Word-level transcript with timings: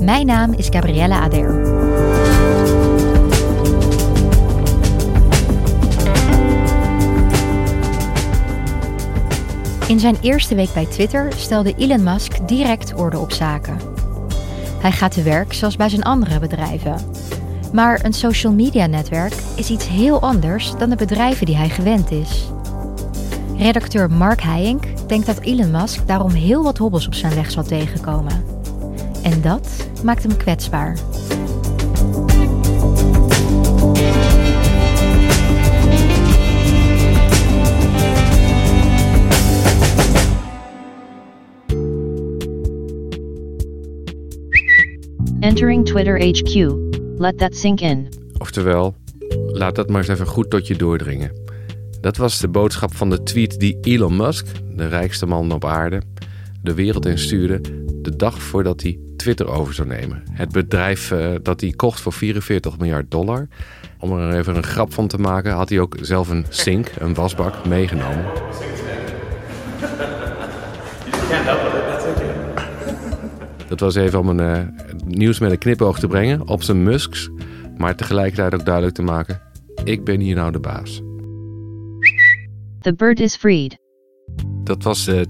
Mijn 0.00 0.26
naam 0.26 0.52
is 0.52 0.66
Gabrielle 0.70 1.14
Ader. 1.14 1.76
In 9.88 10.00
zijn 10.00 10.16
eerste 10.20 10.54
week 10.54 10.72
bij 10.72 10.86
Twitter 10.86 11.32
stelde 11.36 11.74
Elon 11.76 12.02
Musk 12.02 12.48
direct 12.48 12.94
orde 12.94 13.18
op 13.18 13.32
zaken. 13.32 13.78
Hij 14.80 14.92
gaat 14.92 15.12
te 15.12 15.22
werk 15.22 15.52
zoals 15.52 15.76
bij 15.76 15.88
zijn 15.88 16.02
andere 16.02 16.38
bedrijven. 16.38 16.96
Maar 17.72 18.04
een 18.04 18.12
social 18.12 18.52
media 18.52 18.86
netwerk 18.86 19.34
is 19.56 19.70
iets 19.70 19.88
heel 19.88 20.20
anders 20.20 20.72
dan 20.78 20.90
de 20.90 20.96
bedrijven 20.96 21.46
die 21.46 21.56
hij 21.56 21.68
gewend 21.68 22.10
is. 22.10 22.48
Redacteur 23.56 24.10
Mark 24.10 24.42
Heijink 24.42 25.08
denkt 25.08 25.26
dat 25.26 25.40
Elon 25.40 25.70
Musk 25.70 26.06
daarom 26.06 26.30
heel 26.30 26.62
wat 26.62 26.78
hobbels 26.78 27.06
op 27.06 27.14
zijn 27.14 27.34
weg 27.34 27.50
zal 27.50 27.62
tegenkomen. 27.62 28.57
En 29.28 29.40
dat 29.42 29.90
maakt 30.04 30.22
hem 30.22 30.36
kwetsbaar. 30.36 30.98
Entering 45.40 45.86
Twitter 45.86 46.26
HQ. 46.26 46.76
Let 47.18 47.38
that 47.38 47.56
sink 47.56 47.80
in. 47.80 48.08
Oftewel, 48.38 48.94
laat 49.46 49.74
dat 49.74 49.88
maar 49.88 50.00
eens 50.00 50.08
even 50.08 50.26
goed 50.26 50.50
tot 50.50 50.66
je 50.66 50.76
doordringen. 50.76 51.32
Dat 52.00 52.16
was 52.16 52.40
de 52.40 52.48
boodschap 52.48 52.94
van 52.94 53.10
de 53.10 53.22
tweet 53.22 53.58
die 53.58 53.78
Elon 53.80 54.16
Musk, 54.16 54.46
de 54.76 54.86
rijkste 54.86 55.26
man 55.26 55.52
op 55.52 55.64
aarde, 55.64 56.02
de 56.62 56.74
wereld 56.74 57.06
instuurde 57.06 57.60
de 58.02 58.16
dag 58.16 58.42
voordat 58.42 58.82
hij 58.82 58.98
Twitter 59.18 59.48
over 59.48 59.74
zou 59.74 59.88
nemen. 59.88 60.22
Het 60.30 60.52
bedrijf 60.52 61.10
uh, 61.10 61.34
dat 61.42 61.60
hij 61.60 61.70
kocht 61.70 62.00
voor 62.00 62.12
44 62.12 62.78
miljard 62.78 63.10
dollar. 63.10 63.48
Om 63.98 64.18
er 64.18 64.38
even 64.38 64.56
een 64.56 64.62
grap 64.62 64.92
van 64.92 65.06
te 65.06 65.18
maken, 65.18 65.52
had 65.52 65.68
hij 65.68 65.80
ook 65.80 65.96
zelf 66.00 66.28
een 66.28 66.46
sink, 66.48 66.90
een 66.98 67.14
wasbak, 67.14 67.66
meegenomen. 67.66 68.24
Dat 73.68 73.80
was 73.80 73.94
even 73.94 74.18
om 74.18 74.28
een 74.28 74.38
uh, 74.38 74.86
nieuws 75.06 75.38
met 75.38 75.50
een 75.50 75.58
knipoog 75.58 75.98
te 75.98 76.06
brengen 76.06 76.48
op 76.48 76.62
zijn 76.62 76.82
Musks. 76.82 77.30
Maar 77.76 77.96
tegelijkertijd 77.96 78.54
ook 78.54 78.64
duidelijk 78.64 78.94
te 78.94 79.02
maken: 79.02 79.40
ik 79.84 80.04
ben 80.04 80.20
hier 80.20 80.34
nou 80.34 80.52
de 80.52 80.60
baas. 80.60 81.00
The 82.80 82.94
bird 82.94 83.20
is 83.20 83.36
freed. 83.36 83.78
Dat 84.64 84.82
was 84.82 85.04
de 85.04 85.26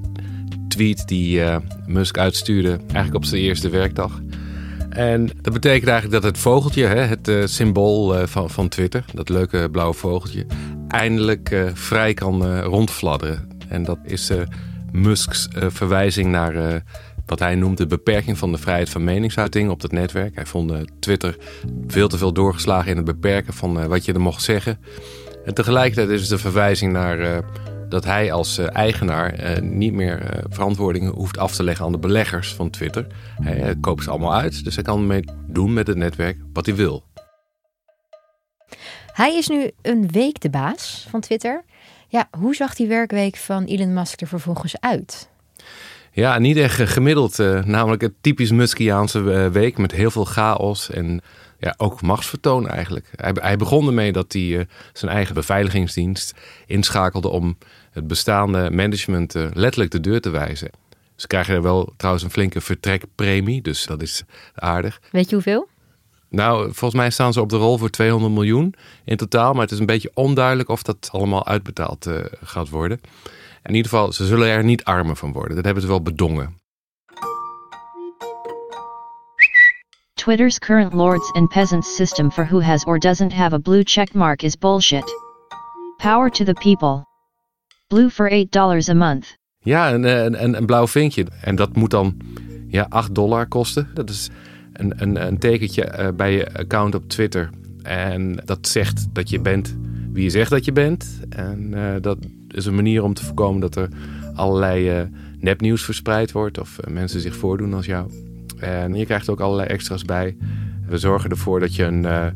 die 0.79 1.39
uh, 1.39 1.57
Musk 1.87 2.19
uitstuurde 2.19 2.69
eigenlijk 2.69 3.15
op 3.15 3.25
zijn 3.25 3.43
eerste 3.43 3.69
werkdag. 3.69 4.21
En 4.91 5.27
dat 5.27 5.53
betekent 5.53 5.89
eigenlijk 5.89 6.23
dat 6.23 6.33
het 6.33 6.39
vogeltje, 6.39 6.85
hè, 6.85 7.01
het 7.01 7.29
uh, 7.29 7.47
symbool 7.47 8.21
uh, 8.21 8.27
van, 8.27 8.51
van 8.51 8.69
Twitter, 8.69 9.05
dat 9.15 9.29
leuke 9.29 9.69
blauwe 9.73 9.95
vogeltje, 9.95 10.47
eindelijk 10.89 11.71
vrij 11.75 12.15
kan 12.15 12.61
rondfladderen. 12.61 13.49
En 13.69 13.85
dat 13.85 13.99
is 14.03 14.31
Musks 14.93 15.49
verwijzing 15.69 16.31
naar 16.31 16.83
wat 17.27 17.39
hij 17.39 17.55
noemt 17.55 17.79
de 17.79 17.87
beperking 17.87 18.39
van 18.39 18.53
de 18.53 18.59
vrijheid 18.59 18.89
van 18.89 19.05
meningsuiting 19.05 19.71
op 19.71 19.83
het 19.83 19.93
netwerk. 19.93 20.35
Hij 20.35 20.47
vond 20.47 20.73
Twitter 21.01 21.37
veel 21.87 22.09
te 22.09 22.19
veel 22.19 22.33
doorgeslagen 22.33 22.91
in 22.91 22.97
het 22.97 23.05
beperken 23.07 23.53
van 23.53 23.89
wat 23.89 24.05
je 24.05 24.13
er 24.13 24.21
mocht 24.21 24.43
zeggen. 24.43 24.79
En 25.45 25.55
tegelijkertijd 25.55 26.09
is 26.09 26.23
het 26.23 26.31
een 26.31 26.39
verwijzing 26.39 26.93
naar 26.93 27.45
dat 27.89 28.05
hij 28.05 28.33
als 28.33 28.59
uh, 28.59 28.67
eigenaar 28.73 29.57
uh, 29.57 29.63
niet 29.63 29.93
meer 29.93 30.45
verantwoording 30.49 31.15
hoeft 31.15 31.39
af 31.39 31.55
te 31.55 31.63
leggen 31.63 31.85
aan 31.85 31.93
de 31.93 31.99
beleggers 31.99 32.55
van 32.55 32.71
Twitter. 32.71 33.07
Hij 33.43 33.75
koopt 33.81 34.03
ze 34.03 34.11
allemaal 34.11 34.35
uit, 34.35 34.65
dus 34.65 34.75
hij 34.75 34.85
kan 34.85 35.07
mee 35.07 35.25
doen 35.47 35.73
met 35.73 35.87
het 35.87 35.97
netwerk 35.97 36.39
wat 36.53 36.67
hij 36.67 36.75
wil. 36.75 37.05
Hij 39.13 39.37
is 39.37 39.49
nu 39.49 39.71
een 39.83 40.09
week 40.09 40.41
de 40.41 40.51
baas 40.51 41.07
van 41.11 41.21
Twitter. 41.21 41.65
Ja, 42.09 42.29
hoe 42.39 42.55
zag 42.55 42.75
die 42.75 42.87
werkweek 42.87 43.37
van 43.37 43.65
Elon 43.65 43.95
Musk 43.95 44.21
er 44.21 44.27
vervolgens 44.27 44.81
uit? 44.81 45.31
Ja, 46.19 46.39
niet 46.39 46.57
echt 46.57 46.91
gemiddeld. 46.91 47.39
namelijk 47.65 48.03
het 48.03 48.13
typisch 48.21 48.51
Muskiaanse 48.51 49.51
week 49.51 49.79
met 49.79 49.93
heel 49.93 50.11
veel 50.11 50.25
chaos 50.25 50.91
en 50.91 51.21
ja, 51.59 51.75
ook 51.77 52.03
machtsvertoon 52.03 52.69
eigenlijk. 52.69 53.11
Hij, 53.17 53.33
hij 53.35 53.57
begon 53.57 53.87
ermee 53.87 54.13
dat 54.13 54.33
hij 54.33 54.43
uh, 54.43 54.65
zijn 54.93 55.11
eigen 55.11 55.35
beveiligingsdienst 55.35 56.35
inschakelde 56.67 57.29
om 57.29 57.59
het 57.91 58.07
bestaande 58.07 58.71
management 58.71 59.35
uh, 59.35 59.47
letterlijk 59.53 59.91
de 59.91 60.01
deur 60.01 60.21
te 60.21 60.31
wijzen. 60.31 60.71
Ze 61.17 61.27
krijgen 61.27 61.55
er 61.55 61.63
wel 61.63 61.93
trouwens 61.97 62.25
een 62.25 62.31
flinke 62.31 62.61
vertrekpremie, 62.61 63.63
dus 63.63 63.87
dat 63.87 64.03
is 64.03 64.23
aardig. 64.55 65.01
Weet 65.11 65.29
je 65.29 65.35
hoeveel? 65.35 65.69
Nou, 66.29 66.63
volgens 66.65 67.01
mij 67.01 67.11
staan 67.11 67.33
ze 67.33 67.41
op 67.41 67.49
de 67.49 67.57
rol 67.57 67.79
voor 67.79 67.91
200 67.91 68.33
miljoen 68.33 68.75
in 69.05 69.17
totaal, 69.17 69.53
maar 69.53 69.63
het 69.63 69.73
is 69.73 69.79
een 69.79 69.87
beetje 69.87 70.11
onduidelijk 70.15 70.69
of 70.69 70.83
dat 70.83 71.09
allemaal 71.13 71.47
uitbetaald 71.47 72.07
uh, 72.07 72.19
gaat 72.43 72.69
worden. 72.69 73.01
In 73.63 73.75
ieder 73.75 73.91
geval, 73.91 74.13
ze 74.13 74.27
zullen 74.27 74.49
er 74.49 74.65
niet 74.65 74.85
armer 74.85 75.17
van 75.17 75.33
worden. 75.33 75.57
Dat 75.57 75.65
hebben 75.65 75.83
ze 75.83 75.89
wel 75.89 76.03
bedongen. 76.03 76.57
Twitter's 80.15 80.59
current 80.59 80.93
lords 80.93 81.33
and 81.33 81.49
peasants 81.49 81.97
system 81.97 82.31
for 82.31 82.45
who 82.45 82.61
has 82.61 82.85
or 82.85 82.99
doesn't 82.99 83.33
have 83.33 83.55
a 83.55 83.59
blue 83.59 83.83
check 83.85 84.15
mark 84.15 84.43
is 84.43 84.59
bullshit. 84.59 85.05
Power 85.97 86.31
to 86.31 86.45
the 86.45 86.53
people. 86.53 87.07
Blue 87.87 88.11
for 88.11 88.31
$8 88.31 88.89
a 88.89 88.95
month. 88.95 89.37
Ja, 89.59 89.93
een, 89.93 90.05
een, 90.05 90.57
een 90.57 90.67
blauw 90.67 90.87
vinkje. 90.87 91.27
En 91.43 91.57
dat 91.57 91.77
moet 91.77 91.91
dan 91.91 92.17
ja, 92.69 92.87
8 92.89 93.15
dollar 93.15 93.47
kosten. 93.47 93.91
Dat 93.95 94.11
is 94.11 94.31
een, 94.73 95.03
een, 95.03 95.27
een 95.27 95.39
tekentje 95.39 96.13
bij 96.17 96.33
je 96.33 96.55
account 96.55 96.95
op 96.95 97.09
Twitter. 97.09 97.51
En 97.83 98.43
dat 98.45 98.69
zegt 98.69 99.07
dat 99.13 99.31
je 99.31 99.41
bent 99.41 99.77
wie 100.13 100.23
je 100.23 100.31
zegt 100.31 100.51
dat 100.51 100.65
je 100.65 100.73
bent. 100.73 101.21
En 101.29 101.73
uh, 101.75 101.95
dat 102.01 102.19
is 102.49 102.67
een 102.67 102.75
manier 102.75 103.03
om 103.03 103.15
te 103.15 103.25
voorkomen 103.25 103.61
dat 103.61 103.77
er 103.77 103.89
allerlei 104.35 105.01
uh, 105.01 105.07
nepnieuws 105.39 105.85
verspreid 105.85 106.33
wordt. 106.33 106.59
Of 106.59 106.79
uh, 106.81 106.93
mensen 106.95 107.21
zich 107.21 107.37
voordoen 107.37 107.75
als 107.75 107.87
jou. 107.87 108.11
En 108.59 108.95
je 108.95 109.05
krijgt 109.05 109.29
ook 109.29 109.41
allerlei 109.41 109.69
extra's 109.69 110.05
bij. 110.05 110.37
We 110.87 110.99
zorgen 110.99 111.31
ervoor 111.31 111.61
dat 111.61 111.75
je 111.75 111.85
een, 111.85 112.03
uh, 112.03 112.27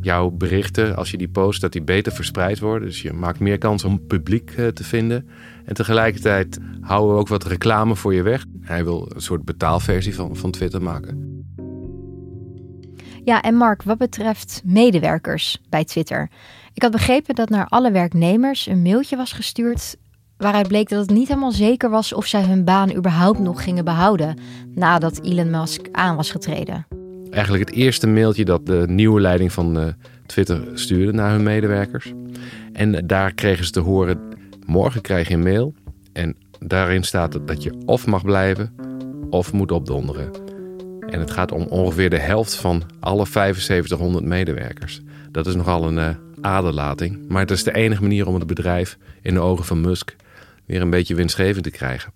jouw 0.00 0.30
berichten, 0.30 0.96
als 0.96 1.10
je 1.10 1.16
die 1.16 1.28
post, 1.28 1.60
dat 1.60 1.72
die 1.72 1.82
beter 1.82 2.12
verspreid 2.12 2.58
worden. 2.58 2.88
Dus 2.88 3.02
je 3.02 3.12
maakt 3.12 3.40
meer 3.40 3.58
kans 3.58 3.84
om 3.84 4.06
publiek 4.06 4.50
te 4.50 4.84
vinden. 4.84 5.28
En 5.64 5.74
tegelijkertijd 5.74 6.58
houden 6.80 7.14
we 7.14 7.20
ook 7.20 7.28
wat 7.28 7.44
reclame 7.44 7.96
voor 7.96 8.14
je 8.14 8.22
weg. 8.22 8.44
Hij 8.60 8.84
wil 8.84 9.10
een 9.14 9.20
soort 9.20 9.44
betaalversie 9.44 10.14
van, 10.14 10.36
van 10.36 10.50
Twitter 10.50 10.82
maken. 10.82 11.23
Ja, 13.24 13.42
en 13.42 13.54
Mark, 13.54 13.82
wat 13.82 13.98
betreft 13.98 14.62
medewerkers 14.64 15.58
bij 15.68 15.84
Twitter. 15.84 16.28
Ik 16.74 16.82
had 16.82 16.92
begrepen 16.92 17.34
dat 17.34 17.48
naar 17.48 17.66
alle 17.68 17.90
werknemers 17.90 18.66
een 18.66 18.82
mailtje 18.82 19.16
was 19.16 19.32
gestuurd 19.32 19.96
waaruit 20.36 20.68
bleek 20.68 20.88
dat 20.88 21.00
het 21.00 21.16
niet 21.16 21.28
helemaal 21.28 21.52
zeker 21.52 21.90
was 21.90 22.12
of 22.12 22.26
zij 22.26 22.42
hun 22.42 22.64
baan 22.64 22.94
überhaupt 22.96 23.38
nog 23.38 23.62
gingen 23.62 23.84
behouden 23.84 24.38
nadat 24.74 25.20
Elon 25.22 25.50
Musk 25.50 25.86
aan 25.92 26.16
was 26.16 26.30
getreden. 26.30 26.86
Eigenlijk 27.30 27.68
het 27.68 27.78
eerste 27.78 28.06
mailtje 28.06 28.44
dat 28.44 28.66
de 28.66 28.84
nieuwe 28.88 29.20
leiding 29.20 29.52
van 29.52 29.78
uh, 29.78 29.86
Twitter 30.26 30.62
stuurde 30.74 31.12
naar 31.12 31.30
hun 31.30 31.42
medewerkers. 31.42 32.12
En 32.72 33.06
daar 33.06 33.34
kregen 33.34 33.64
ze 33.64 33.70
te 33.70 33.80
horen: 33.80 34.20
morgen 34.66 35.00
krijg 35.00 35.28
je 35.28 35.34
een 35.34 35.42
mail 35.42 35.74
en 36.12 36.36
daarin 36.58 37.02
staat 37.02 37.38
dat 37.46 37.62
je 37.62 37.82
of 37.86 38.06
mag 38.06 38.24
blijven 38.24 38.74
of 39.30 39.52
moet 39.52 39.72
opdonderen. 39.72 40.43
En 41.06 41.20
het 41.20 41.30
gaat 41.30 41.52
om 41.52 41.62
ongeveer 41.62 42.10
de 42.10 42.18
helft 42.18 42.54
van 42.54 42.82
alle 43.00 43.26
7500 43.26 44.24
medewerkers. 44.24 45.00
Dat 45.30 45.46
is 45.46 45.54
nogal 45.54 45.86
een 45.88 45.96
uh, 45.96 46.08
aderlating, 46.40 47.28
maar 47.28 47.40
het 47.40 47.50
is 47.50 47.64
de 47.64 47.74
enige 47.74 48.02
manier 48.02 48.26
om 48.26 48.34
het 48.34 48.46
bedrijf 48.46 48.98
in 49.22 49.34
de 49.34 49.40
ogen 49.40 49.64
van 49.64 49.80
Musk 49.80 50.16
weer 50.66 50.80
een 50.80 50.90
beetje 50.90 51.14
winstgevend 51.14 51.64
te 51.64 51.70
krijgen. 51.70 52.12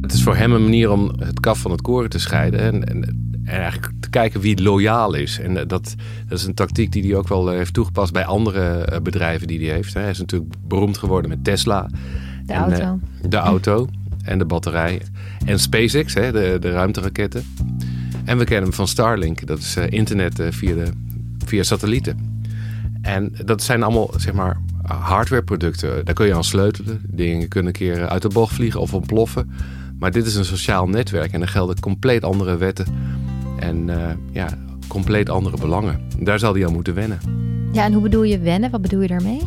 Het 0.00 0.12
is 0.12 0.22
voor 0.22 0.36
hem 0.36 0.52
een 0.52 0.62
manier 0.62 0.90
om 0.90 1.12
het 1.18 1.40
kaf 1.40 1.58
van 1.58 1.70
het 1.70 1.80
koren 1.80 2.10
te 2.10 2.18
scheiden. 2.18 2.60
En, 2.60 2.84
en, 2.84 3.02
en 3.44 3.54
eigenlijk 3.54 3.92
te 4.00 4.10
kijken 4.10 4.40
wie 4.40 4.62
loyaal 4.62 5.14
is. 5.14 5.38
En 5.38 5.54
dat, 5.54 5.68
dat 5.68 5.96
is 6.28 6.44
een 6.44 6.54
tactiek 6.54 6.92
die 6.92 7.02
hij 7.02 7.14
ook 7.14 7.28
wel 7.28 7.48
heeft 7.48 7.74
toegepast 7.74 8.12
bij 8.12 8.24
andere 8.24 9.00
bedrijven 9.02 9.46
die 9.46 9.66
hij 9.66 9.74
heeft. 9.74 9.94
Hij 9.94 10.10
is 10.10 10.18
natuurlijk 10.18 10.52
beroemd 10.68 10.98
geworden 10.98 11.30
met 11.30 11.44
Tesla. 11.44 11.88
De 12.46 12.52
en, 12.52 12.60
auto. 12.60 12.98
de 13.28 13.36
auto 13.36 13.88
en 14.28 14.38
de 14.38 14.44
batterij. 14.44 15.02
En 15.44 15.58
SpaceX, 15.58 16.14
hè, 16.14 16.32
de, 16.32 16.56
de 16.60 16.70
ruimteraketten. 16.70 17.44
En 18.24 18.38
we 18.38 18.44
kennen 18.44 18.64
hem 18.64 18.72
van 18.72 18.88
Starlink. 18.88 19.46
Dat 19.46 19.58
is 19.58 19.76
internet 19.76 20.40
via, 20.50 20.74
de, 20.74 20.86
via 21.44 21.62
satellieten. 21.62 22.42
En 23.02 23.32
dat 23.44 23.62
zijn 23.62 23.82
allemaal, 23.82 24.10
zeg 24.16 24.32
maar, 24.32 24.60
hardwareproducten. 24.82 26.04
Daar 26.04 26.14
kun 26.14 26.26
je 26.26 26.34
aan 26.34 26.44
sleutelen. 26.44 27.00
Dingen 27.06 27.48
kunnen 27.48 27.72
een 27.72 27.78
keer 27.78 28.08
uit 28.08 28.22
de 28.22 28.28
bocht 28.28 28.54
vliegen 28.54 28.80
of 28.80 28.94
ontploffen. 28.94 29.50
Maar 29.98 30.10
dit 30.10 30.26
is 30.26 30.34
een 30.34 30.44
sociaal 30.44 30.88
netwerk 30.88 31.32
en 31.32 31.40
er 31.40 31.48
gelden 31.48 31.80
compleet 31.80 32.24
andere 32.24 32.56
wetten. 32.56 32.86
En 33.58 33.88
uh, 33.88 34.10
ja, 34.32 34.48
compleet 34.88 35.30
andere 35.30 35.56
belangen. 35.56 36.00
Daar 36.18 36.38
zal 36.38 36.54
hij 36.54 36.66
aan 36.66 36.72
moeten 36.72 36.94
wennen. 36.94 37.18
Ja, 37.72 37.84
en 37.84 37.92
hoe 37.92 38.02
bedoel 38.02 38.22
je 38.22 38.38
wennen? 38.38 38.70
Wat 38.70 38.82
bedoel 38.82 39.00
je 39.00 39.08
daarmee? 39.08 39.40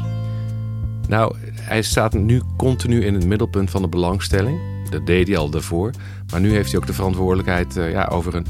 Nou, 1.08 1.36
hij 1.56 1.82
staat 1.82 2.14
nu 2.14 2.42
continu 2.58 3.06
in 3.06 3.14
het 3.14 3.26
middelpunt 3.26 3.70
van 3.70 3.82
de 3.82 3.88
belangstelling. 3.88 4.71
Dat 4.92 5.06
deed 5.06 5.28
hij 5.28 5.38
al 5.38 5.50
daarvoor. 5.50 5.92
Maar 6.32 6.42
nu 6.42 6.52
heeft 6.52 6.72
hij 6.72 6.80
ook 6.80 6.88
de 6.88 6.94
verantwoordelijkheid 6.94 7.78
uh, 7.78 7.92
ja, 7.92 8.06
over 8.06 8.36
een 8.36 8.46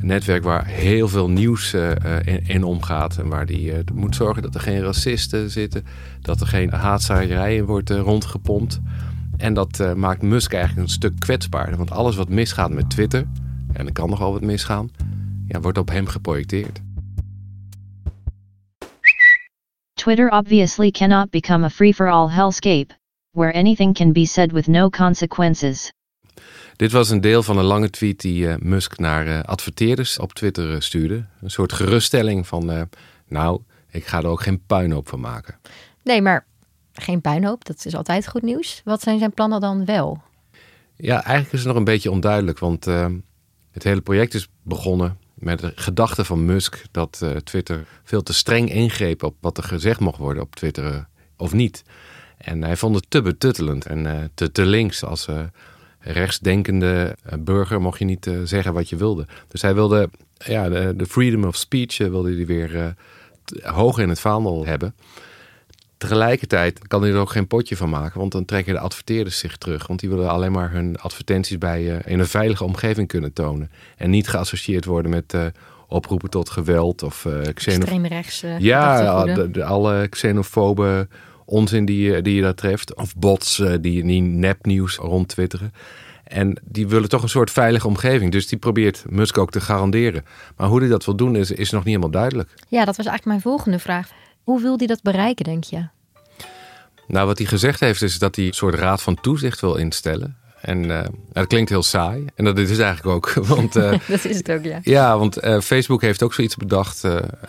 netwerk 0.00 0.42
waar 0.42 0.66
heel 0.66 1.08
veel 1.08 1.30
nieuws 1.30 1.74
uh, 1.74 1.90
in, 2.24 2.46
in, 2.46 2.64
omgaat. 2.64 3.18
En 3.18 3.28
waar 3.28 3.46
hij 3.46 3.84
moet 3.94 4.14
zorgen 4.14 4.42
dat 4.42 4.54
er 4.54 4.60
geen 4.60 4.80
racisten 4.80 5.50
zitten. 5.50 5.84
Dat 6.20 6.40
er 6.40 6.46
geen 6.46 6.70
haatzaaierij 6.70 7.64
wordt 7.64 7.90
rondgepompt. 7.90 8.80
En 9.36 9.54
dat 9.54 9.94
maakt 9.96 10.22
Musk 10.22 10.52
eigenlijk 10.52 10.86
een 10.86 10.92
stuk 10.92 11.12
kwetsbaarder. 11.18 11.76
Want 11.76 11.90
alles 11.90 12.16
wat 12.16 12.28
misgaat 12.28 12.70
met 12.70 12.90
Twitter, 12.90 13.26
en 13.72 13.86
er 13.86 13.92
kan 13.92 14.10
nogal 14.10 14.32
wat 14.32 14.42
misgaan, 14.42 14.90
ja, 15.46 15.60
wordt 15.60 15.78
op 15.78 15.88
hem 15.88 16.06
geprojecteerd. 16.06 16.80
Twitter 20.06 20.28
obviously 20.28 20.90
cannot 20.90 21.30
become 21.30 21.64
a 21.64 21.70
free-for-all 21.70 22.28
hellscape, 22.28 22.94
where 23.36 23.54
anything 23.54 23.94
can 23.94 24.12
be 24.12 24.26
said 24.26 24.52
with 24.52 24.66
no 24.66 24.88
consequences. 24.88 25.92
Dit 26.76 26.92
was 26.92 27.10
een 27.10 27.20
deel 27.20 27.42
van 27.42 27.58
een 27.58 27.64
lange 27.64 27.90
tweet 27.90 28.20
die 28.20 28.46
uh, 28.46 28.54
Musk 28.58 28.98
naar 28.98 29.26
uh, 29.26 29.42
adverteerders 29.42 30.18
op 30.18 30.32
Twitter 30.32 30.82
stuurde. 30.82 31.26
Een 31.40 31.50
soort 31.50 31.72
geruststelling 31.72 32.46
van, 32.46 32.88
nou, 33.28 33.60
ik 33.90 34.06
ga 34.06 34.18
er 34.18 34.26
ook 34.26 34.42
geen 34.42 34.62
puinhoop 34.66 35.08
van 35.08 35.20
maken. 35.20 35.58
Nee, 36.02 36.22
maar 36.22 36.46
geen 36.92 37.20
puinhoop, 37.20 37.64
dat 37.64 37.84
is 37.84 37.94
altijd 37.94 38.28
goed 38.28 38.42
nieuws. 38.42 38.80
Wat 38.84 39.02
zijn 39.02 39.18
zijn 39.18 39.32
plannen 39.32 39.60
dan 39.60 39.84
wel? 39.84 40.22
Ja, 40.96 41.14
eigenlijk 41.14 41.52
is 41.52 41.58
het 41.58 41.68
nog 41.68 41.76
een 41.76 41.84
beetje 41.84 42.10
onduidelijk, 42.10 42.58
want 42.58 42.86
uh, 42.86 43.06
het 43.70 43.82
hele 43.82 44.00
project 44.00 44.34
is 44.34 44.48
begonnen 44.62 45.18
met 45.34 45.58
de 45.58 45.72
gedachte 45.74 46.24
van 46.24 46.44
Musk 46.44 46.84
dat 46.90 47.20
uh, 47.24 47.30
Twitter 47.30 47.86
veel 48.04 48.22
te 48.22 48.32
streng 48.32 48.70
ingreep 48.70 49.22
op 49.22 49.36
wat 49.40 49.56
er 49.56 49.64
gezegd 49.64 50.00
mocht 50.00 50.18
worden 50.18 50.42
op 50.42 50.54
Twitter 50.54 50.92
uh, 50.92 50.98
of 51.36 51.52
niet. 51.52 51.84
En 52.36 52.62
hij 52.62 52.76
vond 52.76 52.94
het 52.94 53.04
te 53.08 53.22
betuttelend 53.22 53.86
en 53.86 54.30
te, 54.34 54.52
te 54.52 54.66
links 54.66 55.04
als 55.04 55.28
rechtsdenkende 55.98 57.16
burger 57.38 57.80
mocht 57.80 57.98
je 57.98 58.04
niet 58.04 58.30
zeggen 58.44 58.72
wat 58.72 58.88
je 58.88 58.96
wilde. 58.96 59.26
Dus 59.48 59.62
hij 59.62 59.74
wilde 59.74 60.10
ja, 60.38 60.68
de, 60.68 60.94
de 60.96 61.06
freedom 61.06 61.44
of 61.44 61.56
speech 61.56 61.98
wilde 61.98 62.34
hij 62.34 62.46
weer 62.46 62.94
hoog 63.62 63.98
in 63.98 64.08
het 64.08 64.20
vaandel 64.20 64.66
hebben. 64.66 64.94
Tegelijkertijd 65.96 66.88
kan 66.88 67.02
hij 67.02 67.10
er 67.10 67.18
ook 67.18 67.30
geen 67.30 67.46
potje 67.46 67.76
van 67.76 67.90
maken, 67.90 68.20
want 68.20 68.32
dan 68.32 68.44
trekken 68.44 68.74
de 68.74 68.80
adverteerders 68.80 69.38
zich 69.38 69.56
terug. 69.56 69.86
Want 69.86 70.00
die 70.00 70.08
willen 70.08 70.30
alleen 70.30 70.52
maar 70.52 70.70
hun 70.70 70.98
advertenties 70.98 71.58
bij 71.58 71.84
in 71.84 72.18
een 72.18 72.26
veilige 72.26 72.64
omgeving 72.64 73.08
kunnen 73.08 73.32
tonen. 73.32 73.70
En 73.96 74.10
niet 74.10 74.28
geassocieerd 74.28 74.84
worden 74.84 75.10
met 75.10 75.34
oproepen 75.88 76.30
tot 76.30 76.50
geweld 76.50 77.02
of 77.02 77.24
uh, 77.24 77.40
xenof... 77.54 77.88
ja, 78.58 79.24
de, 79.24 79.50
de, 79.50 79.64
alle 79.64 80.08
xenofobe 80.08 81.08
onzin 81.46 81.84
die, 81.84 82.22
die 82.22 82.34
je 82.34 82.42
daar 82.42 82.54
treft. 82.54 82.94
Of 82.94 83.16
bots 83.16 83.56
die, 83.56 84.04
die 84.04 84.20
nepnieuws 84.20 84.96
rondtwitteren. 84.96 85.72
En 86.26 86.60
die 86.64 86.88
willen 86.88 87.08
toch 87.08 87.22
een 87.22 87.28
soort 87.28 87.50
veilige 87.50 87.86
omgeving. 87.86 88.32
Dus 88.32 88.46
die 88.46 88.58
probeert 88.58 89.04
Musk 89.08 89.38
ook 89.38 89.50
te 89.50 89.60
garanderen. 89.60 90.24
Maar 90.56 90.68
hoe 90.68 90.80
hij 90.80 90.88
dat 90.88 91.04
wil 91.04 91.16
doen 91.16 91.36
is, 91.36 91.50
is 91.50 91.70
nog 91.70 91.80
niet 91.84 91.94
helemaal 91.94 92.20
duidelijk. 92.20 92.48
Ja, 92.68 92.84
dat 92.84 92.96
was 92.96 93.06
eigenlijk 93.06 93.24
mijn 93.24 93.40
volgende 93.40 93.78
vraag. 93.78 94.10
Hoe 94.42 94.60
wil 94.60 94.76
hij 94.76 94.86
dat 94.86 95.02
bereiken, 95.02 95.44
denk 95.44 95.64
je? 95.64 95.86
Nou, 97.06 97.26
wat 97.26 97.38
hij 97.38 97.46
gezegd 97.46 97.80
heeft 97.80 98.02
is 98.02 98.18
dat 98.18 98.36
hij 98.36 98.46
een 98.46 98.52
soort 98.52 98.74
raad 98.74 99.02
van 99.02 99.20
toezicht 99.20 99.60
wil 99.60 99.74
instellen. 99.74 100.36
En 100.60 100.84
uh, 100.84 101.00
dat 101.32 101.46
klinkt 101.46 101.70
heel 101.70 101.82
saai. 101.82 102.24
En 102.34 102.44
dat 102.44 102.58
is 102.58 102.70
het 102.70 102.80
eigenlijk 102.80 103.16
ook. 103.16 103.32
Want, 103.56 103.76
uh, 103.76 103.90
dat 104.08 104.24
is 104.24 104.36
het 104.36 104.50
ook, 104.50 104.64
ja. 104.64 104.78
Ja, 104.82 105.18
want 105.18 105.44
uh, 105.44 105.60
Facebook 105.60 106.02
heeft 106.02 106.22
ook 106.22 106.34
zoiets 106.34 106.56
bedacht. 106.56 107.04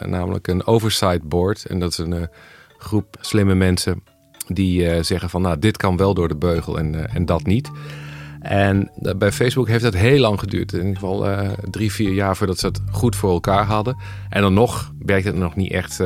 namelijk 0.05 0.47
een 0.47 0.65
oversight 0.65 1.21
board. 1.23 1.65
En 1.65 1.79
dat 1.79 1.91
is 1.91 1.97
een 1.97 2.29
groep 2.77 3.18
slimme 3.21 3.56
mensen 3.56 4.03
die 4.47 5.03
zeggen 5.03 5.29
van... 5.29 5.41
nou, 5.41 5.59
dit 5.59 5.77
kan 5.77 5.97
wel 5.97 6.13
door 6.13 6.27
de 6.27 6.38
beugel 6.38 6.77
en, 6.79 7.09
en 7.09 7.25
dat 7.25 7.45
niet. 7.45 7.71
En 8.39 8.91
bij 9.18 9.31
Facebook 9.31 9.68
heeft 9.68 9.83
dat 9.83 9.94
heel 9.94 10.19
lang 10.19 10.39
geduurd. 10.39 10.74
In 10.74 10.79
ieder 10.79 10.94
geval 10.94 11.27
drie, 11.69 11.91
vier 11.91 12.12
jaar 12.12 12.35
voordat 12.38 12.59
ze 12.59 12.65
het 12.65 12.81
goed 12.91 13.15
voor 13.15 13.31
elkaar 13.31 13.65
hadden. 13.65 13.97
En 14.29 14.41
dan 14.41 14.53
nog 14.53 14.94
werkt 15.00 15.25
het 15.25 15.35
nog 15.35 15.56
niet 15.56 15.71
echt 15.71 16.01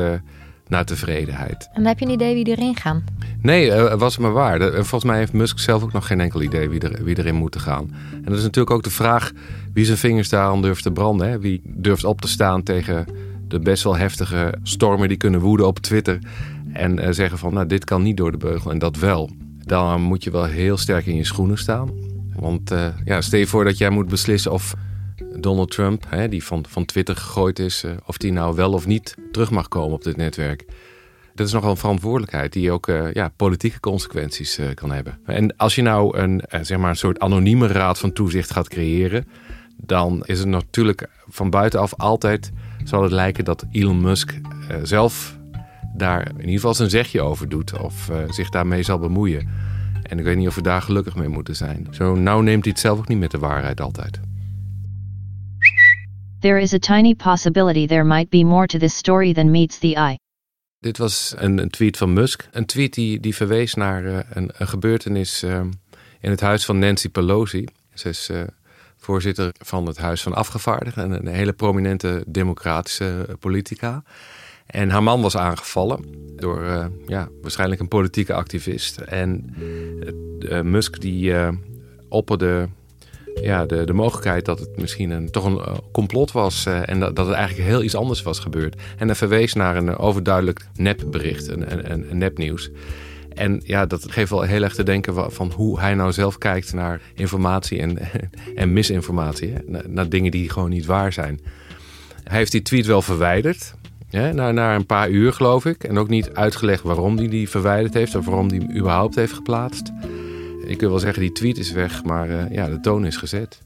naar 0.68 0.84
tevredenheid. 0.84 1.68
En 1.72 1.86
heb 1.86 1.98
je 1.98 2.04
een 2.04 2.10
idee 2.10 2.34
wie 2.34 2.44
erin 2.44 2.76
gaan? 2.76 3.04
Nee, 3.40 3.72
was 3.72 4.18
maar 4.18 4.32
waar. 4.32 4.72
Volgens 4.72 5.04
mij 5.04 5.18
heeft 5.18 5.32
Musk 5.32 5.58
zelf 5.58 5.82
ook 5.82 5.92
nog 5.92 6.06
geen 6.06 6.20
enkel 6.20 6.42
idee 6.42 6.68
wie, 6.68 6.80
er, 6.80 7.04
wie 7.04 7.18
erin 7.18 7.34
moet 7.34 7.58
gaan. 7.58 7.94
En 8.12 8.24
dat 8.24 8.36
is 8.36 8.42
natuurlijk 8.42 8.76
ook 8.76 8.82
de 8.82 8.90
vraag 8.90 9.32
wie 9.72 9.84
zijn 9.84 9.98
vingers 9.98 10.28
daar 10.28 10.44
aan 10.44 10.62
durft 10.62 10.82
te 10.82 10.92
branden. 10.92 11.28
Hè? 11.28 11.38
Wie 11.38 11.62
durft 11.64 12.04
op 12.04 12.20
te 12.20 12.28
staan 12.28 12.62
tegen 12.62 13.06
de 13.52 13.60
best 13.60 13.82
wel 13.82 13.96
heftige 13.96 14.54
stormen 14.62 15.08
die 15.08 15.16
kunnen 15.16 15.40
woeden 15.40 15.66
op 15.66 15.78
Twitter. 15.78 16.18
En 16.72 16.98
uh, 16.98 17.06
zeggen 17.10 17.38
van, 17.38 17.54
nou, 17.54 17.66
dit 17.66 17.84
kan 17.84 18.02
niet 18.02 18.16
door 18.16 18.30
de 18.30 18.36
beugel 18.36 18.70
en 18.70 18.78
dat 18.78 18.96
wel. 18.96 19.30
Dan 19.64 20.02
moet 20.02 20.24
je 20.24 20.30
wel 20.30 20.44
heel 20.44 20.76
sterk 20.76 21.06
in 21.06 21.16
je 21.16 21.24
schoenen 21.24 21.58
staan. 21.58 21.90
Want 22.36 22.72
uh, 22.72 22.86
ja, 23.04 23.20
stel 23.20 23.38
je 23.38 23.46
voor 23.46 23.64
dat 23.64 23.78
jij 23.78 23.90
moet 23.90 24.08
beslissen 24.08 24.52
of 24.52 24.74
Donald 25.40 25.70
Trump, 25.70 26.04
hè, 26.08 26.28
die 26.28 26.44
van, 26.44 26.64
van 26.68 26.84
Twitter 26.84 27.16
gegooid 27.16 27.58
is, 27.58 27.84
uh, 27.84 27.90
of 28.06 28.16
die 28.16 28.32
nou 28.32 28.54
wel 28.54 28.72
of 28.72 28.86
niet 28.86 29.16
terug 29.32 29.50
mag 29.50 29.68
komen 29.68 29.94
op 29.94 30.04
dit 30.04 30.16
netwerk. 30.16 30.64
Dat 31.34 31.46
is 31.46 31.52
nogal 31.52 31.70
een 31.70 31.76
verantwoordelijkheid 31.76 32.52
die 32.52 32.70
ook 32.70 32.86
ja, 33.12 33.32
politieke 33.36 33.80
consequenties 33.80 34.60
kan 34.74 34.92
hebben. 34.92 35.18
En 35.24 35.56
als 35.56 35.74
je 35.74 35.82
nou 35.82 36.18
een, 36.18 36.42
zeg 36.62 36.78
maar 36.78 36.90
een 36.90 36.96
soort 36.96 37.18
anonieme 37.18 37.66
raad 37.66 37.98
van 37.98 38.12
toezicht 38.12 38.52
gaat 38.52 38.68
creëren, 38.68 39.26
dan 39.76 40.22
is 40.24 40.38
het 40.38 40.48
natuurlijk 40.48 41.08
van 41.28 41.50
buitenaf 41.50 41.94
altijd 41.94 42.52
zal 42.84 43.02
het 43.02 43.12
lijken 43.12 43.44
dat 43.44 43.64
Elon 43.70 44.00
Musk 44.00 44.40
zelf 44.82 45.38
daar 45.94 46.28
in 46.28 46.36
ieder 46.38 46.54
geval 46.54 46.74
zijn 46.74 46.90
zegje 46.90 47.20
over 47.20 47.48
doet 47.48 47.78
of 47.78 48.10
zich 48.28 48.50
daarmee 48.50 48.82
zal 48.82 48.98
bemoeien. 48.98 49.48
En 50.02 50.18
ik 50.18 50.24
weet 50.24 50.36
niet 50.36 50.48
of 50.48 50.54
we 50.54 50.62
daar 50.62 50.82
gelukkig 50.82 51.16
mee 51.16 51.28
moeten 51.28 51.56
zijn. 51.56 51.86
Zo 51.90 52.14
nou 52.14 52.42
neemt 52.42 52.64
hij 52.64 52.72
het 52.72 52.80
zelf 52.80 52.98
ook 52.98 53.08
niet 53.08 53.18
met 53.18 53.30
de 53.30 53.38
waarheid 53.38 53.80
altijd. 53.80 54.20
There 56.42 56.60
is 56.60 56.72
a 56.72 56.78
tiny 56.78 57.14
possibility 57.14 57.86
there 57.86 58.04
might 58.04 58.28
be 58.28 58.44
more 58.44 58.66
to 58.66 58.78
this 58.78 58.96
story 58.96 59.32
than 59.32 59.50
meets 59.50 59.78
the 59.78 59.94
eye. 59.94 60.18
Dit 60.78 60.98
was 60.98 61.34
een, 61.36 61.58
een 61.58 61.70
tweet 61.70 61.96
van 61.96 62.12
Musk. 62.12 62.48
Een 62.50 62.66
tweet 62.66 62.94
die, 62.94 63.20
die 63.20 63.34
verwees 63.34 63.74
naar 63.74 64.04
uh, 64.04 64.18
een, 64.30 64.50
een, 64.56 64.68
gebeurtenis 64.68 65.42
uh, 65.42 65.60
in 66.20 66.30
het 66.30 66.40
huis 66.40 66.64
van 66.64 66.78
Nancy 66.78 67.08
Pelosi. 67.08 67.66
Ze 67.94 68.08
is 68.08 68.28
uh, 68.30 68.42
voorzitter 69.02 69.52
van 69.58 69.86
het 69.86 69.96
Huis 69.96 70.22
van 70.22 70.34
Afgevaardigden. 70.34 71.10
Een, 71.10 71.26
een 71.26 71.34
hele 71.34 71.52
prominente 71.52 72.24
democratische 72.26 73.36
politica. 73.38 74.02
En 74.66 74.90
haar 74.90 75.02
man 75.02 75.22
was 75.22 75.36
aangevallen 75.36 76.04
door 76.36 76.90
ja, 77.06 77.28
waarschijnlijk 77.42 77.80
een 77.80 77.88
politieke 77.88 78.34
activist. 78.34 78.98
En 78.98 79.54
Musk 80.62 81.00
die 81.00 81.34
opperde 82.08 82.68
ja, 83.40 83.66
de, 83.66 83.84
de 83.84 83.92
mogelijkheid 83.92 84.44
dat 84.44 84.58
het 84.58 84.76
misschien 84.76 85.10
een, 85.10 85.30
toch 85.30 85.44
een 85.44 85.56
uh, 85.56 85.74
complot 85.92 86.32
was 86.32 86.66
uh, 86.66 86.88
en 86.88 87.00
dat, 87.00 87.16
dat 87.16 87.26
het 87.26 87.34
eigenlijk 87.34 87.68
heel 87.68 87.82
iets 87.82 87.94
anders 87.94 88.22
was 88.22 88.38
gebeurd. 88.38 88.80
En 88.96 89.06
hij 89.06 89.16
verwees 89.16 89.52
naar 89.52 89.76
een 89.76 89.86
uh, 89.86 90.00
overduidelijk 90.00 90.68
nepbericht, 90.74 91.48
een, 91.48 91.92
een, 91.92 92.10
een 92.10 92.18
nepnieuws. 92.18 92.70
En 93.34 93.60
ja, 93.64 93.86
dat 93.86 94.12
geeft 94.12 94.30
wel 94.30 94.42
heel 94.42 94.62
erg 94.62 94.74
te 94.74 94.82
denken 94.82 95.32
van 95.32 95.52
hoe 95.54 95.80
hij 95.80 95.94
nou 95.94 96.12
zelf 96.12 96.38
kijkt 96.38 96.72
naar 96.72 97.00
informatie 97.14 97.80
en, 97.80 97.98
en 98.54 98.72
misinformatie. 98.72 99.52
Hè? 99.52 99.88
Naar, 99.88 100.08
dingen 100.08 100.30
die 100.30 100.50
gewoon 100.50 100.70
niet 100.70 100.86
waar 100.86 101.12
zijn. 101.12 101.40
Hij 102.24 102.38
heeft 102.38 102.52
die 102.52 102.62
tweet 102.62 102.86
wel 102.86 103.02
verwijderd. 103.02 103.74
Hè, 104.10 104.32
na, 104.32 104.50
na 104.50 104.74
een 104.74 104.86
paar 104.86 105.10
uur 105.10 105.32
geloof 105.32 105.64
ik. 105.64 105.84
En 105.84 105.98
ook 105.98 106.08
niet 106.08 106.30
uitgelegd 106.34 106.82
waarom 106.82 107.16
hij 107.16 107.28
die 107.28 107.48
verwijderd 107.48 107.94
heeft 107.94 108.14
of 108.14 108.24
waarom 108.24 108.48
hij 108.48 108.58
hem 108.58 108.76
überhaupt 108.76 109.14
heeft 109.14 109.32
geplaatst. 109.32 109.92
Ik 110.66 110.80
wil 110.80 110.90
wel 110.90 110.98
zeggen, 110.98 111.22
die 111.22 111.32
tweet 111.32 111.58
is 111.58 111.72
weg, 111.72 112.04
maar 112.04 112.28
uh, 112.28 112.50
ja, 112.50 112.68
de 112.68 112.80
toon 112.80 113.06
is 113.06 113.16
gezet. 113.16 113.62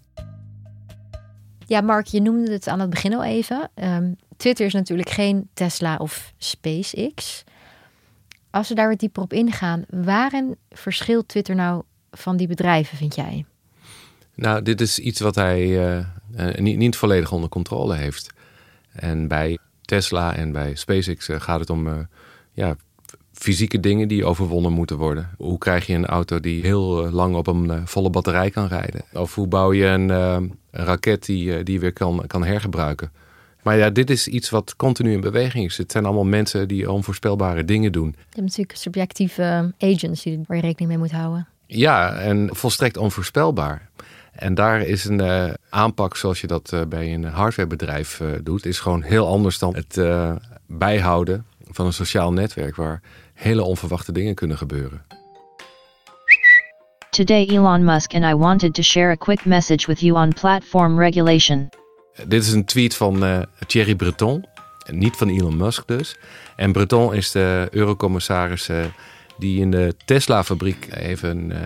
Ja, 1.66 1.80
Mark, 1.80 2.06
je 2.06 2.20
noemde 2.20 2.52
het 2.52 2.68
aan 2.68 2.80
het 2.80 2.90
begin 2.90 3.14
al 3.14 3.24
even. 3.24 3.70
Um, 3.74 4.16
Twitter 4.36 4.66
is 4.66 4.72
natuurlijk 4.72 5.10
geen 5.10 5.48
Tesla 5.54 5.96
of 5.96 6.32
SpaceX. 6.38 7.44
Als 8.56 8.68
we 8.68 8.74
daar 8.74 8.88
wat 8.88 8.98
dieper 8.98 9.22
op 9.22 9.32
ingaan, 9.32 9.84
waarin 9.90 10.56
verschilt 10.70 11.28
Twitter 11.28 11.54
nou 11.54 11.82
van 12.10 12.36
die 12.36 12.46
bedrijven, 12.46 12.96
vind 12.96 13.14
jij? 13.14 13.44
Nou, 14.34 14.62
dit 14.62 14.80
is 14.80 14.98
iets 14.98 15.20
wat 15.20 15.34
hij 15.34 15.66
uh, 15.66 16.54
niet, 16.56 16.76
niet 16.76 16.96
volledig 16.96 17.32
onder 17.32 17.48
controle 17.48 17.94
heeft. 17.94 18.32
En 18.92 19.28
bij 19.28 19.58
Tesla 19.80 20.34
en 20.34 20.52
bij 20.52 20.74
SpaceX 20.74 21.28
gaat 21.32 21.60
het 21.60 21.70
om 21.70 22.08
ja, 22.52 22.76
fysieke 23.32 23.80
dingen 23.80 24.08
die 24.08 24.24
overwonnen 24.24 24.72
moeten 24.72 24.96
worden. 24.96 25.30
Hoe 25.36 25.58
krijg 25.58 25.86
je 25.86 25.94
een 25.94 26.06
auto 26.06 26.40
die 26.40 26.62
heel 26.62 27.10
lang 27.10 27.34
op 27.34 27.46
een 27.46 27.88
volle 27.88 28.10
batterij 28.10 28.50
kan 28.50 28.66
rijden? 28.66 29.02
Of 29.12 29.34
hoe 29.34 29.46
bouw 29.46 29.72
je 29.72 29.86
een, 29.86 30.08
een 30.08 30.58
raket 30.70 31.24
die, 31.24 31.62
die 31.62 31.80
weer 31.80 31.92
kan, 31.92 32.24
kan 32.26 32.44
hergebruiken? 32.44 33.10
Maar 33.66 33.76
ja, 33.76 33.90
dit 33.90 34.10
is 34.10 34.28
iets 34.28 34.50
wat 34.50 34.76
continu 34.76 35.12
in 35.12 35.20
beweging 35.20 35.64
is. 35.64 35.76
Het 35.76 35.92
zijn 35.92 36.04
allemaal 36.04 36.24
mensen 36.24 36.68
die 36.68 36.90
onvoorspelbare 36.90 37.64
dingen 37.64 37.92
doen. 37.92 38.06
Je 38.06 38.24
hebt 38.28 38.40
natuurlijk 38.40 38.78
subjectieve 38.78 39.74
agents 39.78 40.24
waar 40.24 40.56
je 40.56 40.62
rekening 40.62 40.88
mee 40.88 40.98
moet 40.98 41.10
houden. 41.10 41.46
Ja, 41.66 42.14
en 42.14 42.48
volstrekt 42.52 42.96
onvoorspelbaar. 42.96 43.88
En 44.32 44.54
daar 44.54 44.80
is 44.80 45.04
een 45.04 45.20
uh, 45.20 45.50
aanpak 45.70 46.16
zoals 46.16 46.40
je 46.40 46.46
dat 46.46 46.70
uh, 46.74 46.80
bij 46.88 47.14
een 47.14 47.24
hardwarebedrijf 47.24 48.20
uh, 48.20 48.28
doet, 48.42 48.66
is 48.66 48.78
gewoon 48.78 49.02
heel 49.02 49.26
anders 49.26 49.58
dan 49.58 49.76
het 49.76 50.00
bijhouden 50.66 51.46
van 51.70 51.86
een 51.86 51.92
sociaal 51.92 52.32
netwerk 52.32 52.76
waar 52.76 53.00
hele 53.34 53.62
onverwachte 53.62 54.12
dingen 54.12 54.34
kunnen 54.34 54.58
gebeuren. 54.58 55.02
Today 57.10 57.46
Elon 57.46 57.84
Musk 57.84 58.14
and 58.14 58.24
I 58.24 58.34
wanted 58.34 58.74
to 58.74 58.82
share 58.82 59.10
a 59.10 59.16
quick 59.16 59.44
message 59.44 59.86
with 59.86 60.00
you 60.00 60.18
on 60.18 60.32
platform 60.32 60.98
regulation. 60.98 61.68
Dit 62.24 62.42
is 62.42 62.52
een 62.52 62.64
tweet 62.64 62.94
van 62.94 63.24
uh, 63.24 63.38
Thierry 63.66 63.94
Breton, 63.94 64.44
niet 64.90 65.16
van 65.16 65.28
Elon 65.28 65.56
Musk 65.56 65.82
dus. 65.86 66.16
En 66.56 66.72
Breton 66.72 67.14
is 67.14 67.30
de 67.30 67.68
eurocommissaris 67.70 68.68
uh, 68.68 68.84
die 69.38 69.60
in 69.60 69.70
de 69.70 69.94
Tesla-fabriek 70.04 70.88
even 70.90 71.50
uh, 71.50 71.56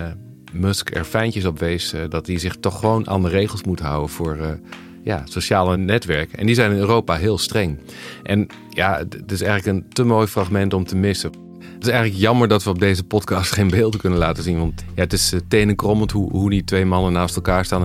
Musk 0.53 0.95
er 0.95 1.05
fijntjes 1.05 1.45
op 1.45 1.59
wees 1.59 1.95
dat 2.09 2.27
hij 2.27 2.39
zich 2.39 2.57
toch 2.57 2.79
gewoon 2.79 3.09
aan 3.09 3.23
de 3.23 3.29
regels 3.29 3.63
moet 3.63 3.81
houden 3.81 4.09
voor 4.09 4.59
ja, 5.05 5.23
sociale 5.25 5.77
netwerken. 5.77 6.39
En 6.39 6.47
die 6.47 6.55
zijn 6.55 6.71
in 6.71 6.79
Europa 6.79 7.17
heel 7.17 7.39
streng. 7.39 7.79
En 8.23 8.47
ja, 8.71 8.99
het 8.99 9.33
is 9.33 9.43
eigenlijk 9.43 9.79
een 9.79 9.93
te 9.93 10.05
mooi 10.05 10.27
fragment 10.27 10.75
om 10.75 10.85
te 10.85 10.97
missen. 10.97 11.31
Het 11.61 11.89
is 11.89 11.89
eigenlijk 11.89 12.23
jammer 12.23 12.49
dat 12.49 12.63
we 12.63 12.71
op 12.71 12.79
deze 12.79 13.05
podcast 13.05 13.53
geen 13.53 13.69
beelden 13.69 14.01
kunnen 14.01 14.19
laten 14.19 14.43
zien. 14.43 14.59
Want 14.59 14.85
ja, 14.95 15.03
het 15.03 15.13
is 15.13 15.35
tenenkrommend 15.49 16.11
hoe, 16.11 16.31
hoe 16.31 16.51
die 16.51 16.65
twee 16.65 16.85
mannen 16.85 17.13
naast 17.13 17.37
elkaar 17.37 17.65
staan. 17.65 17.85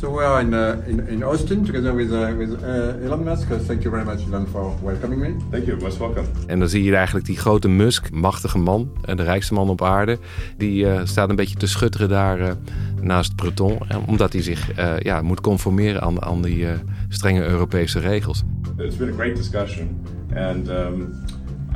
So 0.00 0.10
we 0.10 0.24
are 0.24 0.40
in, 0.40 0.52
uh, 0.52 0.88
in, 0.88 1.08
in 1.08 1.22
Austin 1.22 1.64
together 1.64 1.94
with, 1.94 2.10
uh, 2.10 2.36
with 2.36 2.62
uh, 2.62 3.04
Elon 3.04 3.24
Musk. 3.24 3.48
Thank 3.48 3.82
you 3.82 3.90
very 3.90 4.04
much, 4.04 4.26
Elon, 4.26 4.46
for 4.46 4.74
welcoming 4.82 5.20
me. 5.20 5.36
Thank 5.50 5.66
you, 5.66 5.80
most 5.80 5.98
welcome. 5.98 6.26
En 6.46 6.58
dan 6.58 6.68
zie 6.68 6.82
je 6.82 6.96
eigenlijk 6.96 7.26
die 7.26 7.36
grote 7.36 7.68
Musk, 7.68 8.10
machtige 8.10 8.58
man, 8.58 8.90
en 9.04 9.16
de 9.16 9.22
rijkste 9.22 9.54
man 9.54 9.68
op 9.68 9.82
aarde. 9.82 10.18
Die 10.56 10.86
staat 11.04 11.28
een 11.28 11.36
beetje 11.36 11.56
te 11.56 11.66
schutteren 11.66 12.08
daar 12.08 12.56
naast 13.00 13.36
Breton. 13.36 13.78
Omdat 14.06 14.32
hij 14.32 14.42
zich 14.42 14.70
ja, 14.98 15.22
moet 15.22 15.40
conformeren 15.40 16.02
aan, 16.02 16.22
aan 16.22 16.42
die 16.42 16.66
strenge 17.08 17.44
Europese 17.44 17.98
regels. 18.00 18.42
It's 18.76 18.96
been 18.96 19.12
a 19.12 19.14
great 19.14 19.36
discussion. 19.36 20.06
And 20.34 20.68
um, 20.68 21.14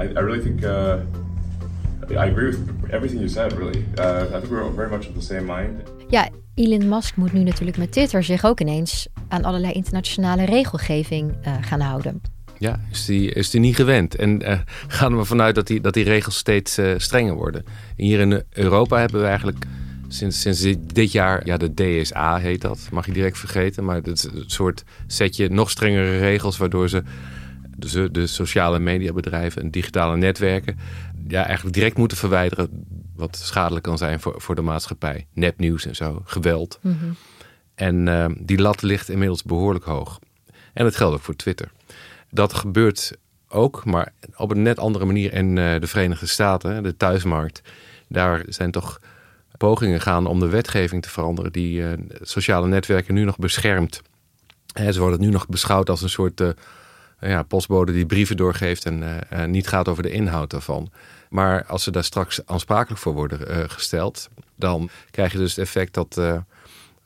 I, 0.01 0.03
I 0.03 0.21
really 0.21 0.41
think... 0.41 0.65
I 2.09 2.15
agree 2.15 2.47
with 2.47 2.59
everything 2.91 3.19
you 3.19 3.29
said, 3.29 3.53
really. 3.53 3.85
Uh, 3.99 4.37
I 4.37 4.41
think 4.41 4.51
we're 4.51 4.75
very 4.75 4.91
much 4.91 5.09
of 5.09 5.15
the 5.15 5.21
same 5.21 5.45
mind. 5.45 5.83
Ja, 6.09 6.29
Elon 6.55 6.89
Musk 6.89 7.17
moet 7.17 7.33
nu 7.33 7.43
natuurlijk 7.43 7.79
met 7.79 7.93
Twitter 7.93 8.25
zich 8.25 8.45
ook 8.45 8.61
ineens 8.61 9.09
aan 9.29 9.45
allerlei 9.45 9.73
internationale 9.73 10.45
regelgeving 10.45 11.35
uh, 11.47 11.55
gaan 11.61 11.81
houden. 11.81 12.21
Ja, 12.59 12.81
is 12.91 13.05
die, 13.05 13.33
is 13.33 13.51
die 13.51 13.61
niet 13.61 13.77
gewend. 13.77 14.15
En 14.17 14.43
uh, 14.43 14.59
gaan 14.89 15.13
we 15.13 15.19
ervan 15.19 15.41
uit 15.41 15.55
dat 15.55 15.67
die, 15.67 15.81
dat 15.81 15.95
die 15.95 16.05
regels 16.05 16.37
steeds 16.37 16.79
uh, 16.79 16.95
strenger 16.97 17.35
worden. 17.35 17.65
hier 17.97 18.21
in 18.21 18.43
Europa 18.51 18.99
hebben 18.99 19.21
we 19.21 19.27
eigenlijk 19.27 19.67
sinds, 20.09 20.41
sinds 20.41 20.77
dit 20.93 21.13
jaar, 21.13 21.47
ja, 21.47 21.57
de 21.57 21.75
DSA 21.75 22.39
heet 22.39 22.61
dat, 22.61 22.89
mag 22.91 23.07
je 23.07 23.13
direct 23.13 23.39
vergeten. 23.39 23.85
Maar 23.85 23.97
het 23.97 24.07
is 24.07 24.25
een 24.25 24.45
soort 24.47 24.85
setje 25.07 25.49
nog 25.49 25.71
strengere 25.71 26.19
regels, 26.19 26.57
waardoor 26.57 26.89
ze 26.89 27.03
de, 27.81 28.11
de 28.11 28.27
sociale 28.27 28.79
mediabedrijven 28.79 29.63
en 29.63 29.71
digitale 29.71 30.17
netwerken 30.17 30.79
ja, 31.29 31.45
eigenlijk 31.45 31.75
direct 31.75 31.97
moeten 31.97 32.17
verwijderen 32.17 32.87
wat 33.17 33.37
schadelijk 33.37 33.85
kan 33.85 33.99
zijn 33.99 34.21
voor, 34.21 34.35
voor 34.41 34.55
de 34.55 34.63
maatschappij. 34.63 35.27
Nepnieuws 35.33 35.87
en 35.87 35.97
zo, 35.97 36.23
geweld. 36.25 36.79
Mhm. 36.83 36.95
En 37.75 38.07
uh, 38.07 38.27
die 38.39 38.61
lat 38.61 38.83
ligt 38.83 39.09
inmiddels 39.09 39.43
behoorlijk 39.43 39.85
hoog. 39.85 40.19
En 40.73 40.85
dat 40.85 40.97
geldt 40.97 41.15
ook 41.15 41.23
voor 41.23 41.37
Twitter. 41.37 41.71
Dat 42.31 42.55
gebeurt 42.55 43.17
ook, 43.49 43.85
maar 43.85 44.13
op 44.37 44.51
een 44.51 44.63
net 44.63 44.79
andere 44.79 45.05
manier 45.05 45.33
in 45.33 45.57
uh, 45.57 45.81
de 45.81 45.87
Verenigde 45.87 46.27
Staten, 46.27 46.83
de 46.83 46.97
thuismarkt. 46.97 47.63
Daar 48.09 48.43
zijn 48.49 48.71
toch 48.71 49.01
pogingen 49.57 50.01
gaan 50.01 50.27
om 50.27 50.41
de 50.41 50.49
wetgeving 50.49 51.03
te 51.03 51.09
veranderen 51.09 51.53
die 51.53 51.81
uh, 51.81 51.93
sociale 52.21 52.67
netwerken 52.67 53.15
nu 53.15 53.25
nog 53.25 53.37
beschermt. 53.37 54.03
He, 54.73 54.93
ze 54.93 55.01
worden 55.01 55.21
nu 55.21 55.29
nog 55.29 55.49
beschouwd 55.49 55.91
als 55.91 56.03
een 56.03 56.11
soort 56.11 56.43
ja, 57.21 57.43
postbode 57.43 57.93
die 57.93 58.07
brieven 58.07 58.37
doorgeeft 58.37 58.85
en 58.85 59.25
niet 59.47 59.69
gaat 59.69 59.89
over 59.89 60.03
de 60.03 60.11
inhoud 60.11 60.51
daarvan. 60.51 60.91
Maar 61.29 61.65
als 61.65 61.83
ze 61.83 61.91
daar 61.91 62.05
straks 62.05 62.47
aansprakelijk 62.47 63.01
voor 63.01 63.13
worden 63.13 63.41
uh, 63.51 63.65
gesteld, 63.67 64.29
dan 64.57 64.89
krijg 65.11 65.33
je 65.33 65.39
dus 65.39 65.57
het 65.57 65.65
effect 65.65 65.95
dat 65.95 66.21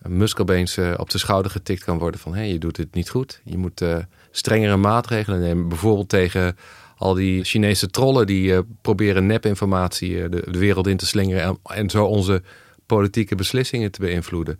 Musk 0.08 0.40
opeens 0.40 0.76
uh, 0.76 0.94
op 0.96 1.10
de 1.10 1.18
schouder 1.18 1.50
getikt 1.50 1.84
kan 1.84 1.98
worden 1.98 2.20
van 2.20 2.34
hé, 2.34 2.42
je 2.42 2.58
doet 2.58 2.76
het 2.76 2.94
niet 2.94 3.10
goed. 3.10 3.40
Je 3.44 3.58
moet 3.58 3.84
strengere 4.30 4.76
maatregelen 4.76 5.40
nemen. 5.40 5.68
Bijvoorbeeld 5.68 6.08
tegen 6.08 6.56
al 6.96 7.14
die 7.14 7.44
Chinese 7.44 7.88
trollen 7.88 8.26
die 8.26 8.62
proberen 8.80 9.26
nepinformatie 9.26 10.28
de, 10.28 10.50
de, 10.50 10.58
wereld 10.58 10.86
in 10.86 10.96
te 10.96 11.06
slingeren 11.06 11.42
en, 11.42 11.58
en, 11.62 11.90
zo 11.90 12.04
onze 12.04 12.42
politieke 12.86 13.34
beslissingen 13.34 13.90
te 13.90 14.00
beïnvloeden. 14.00 14.58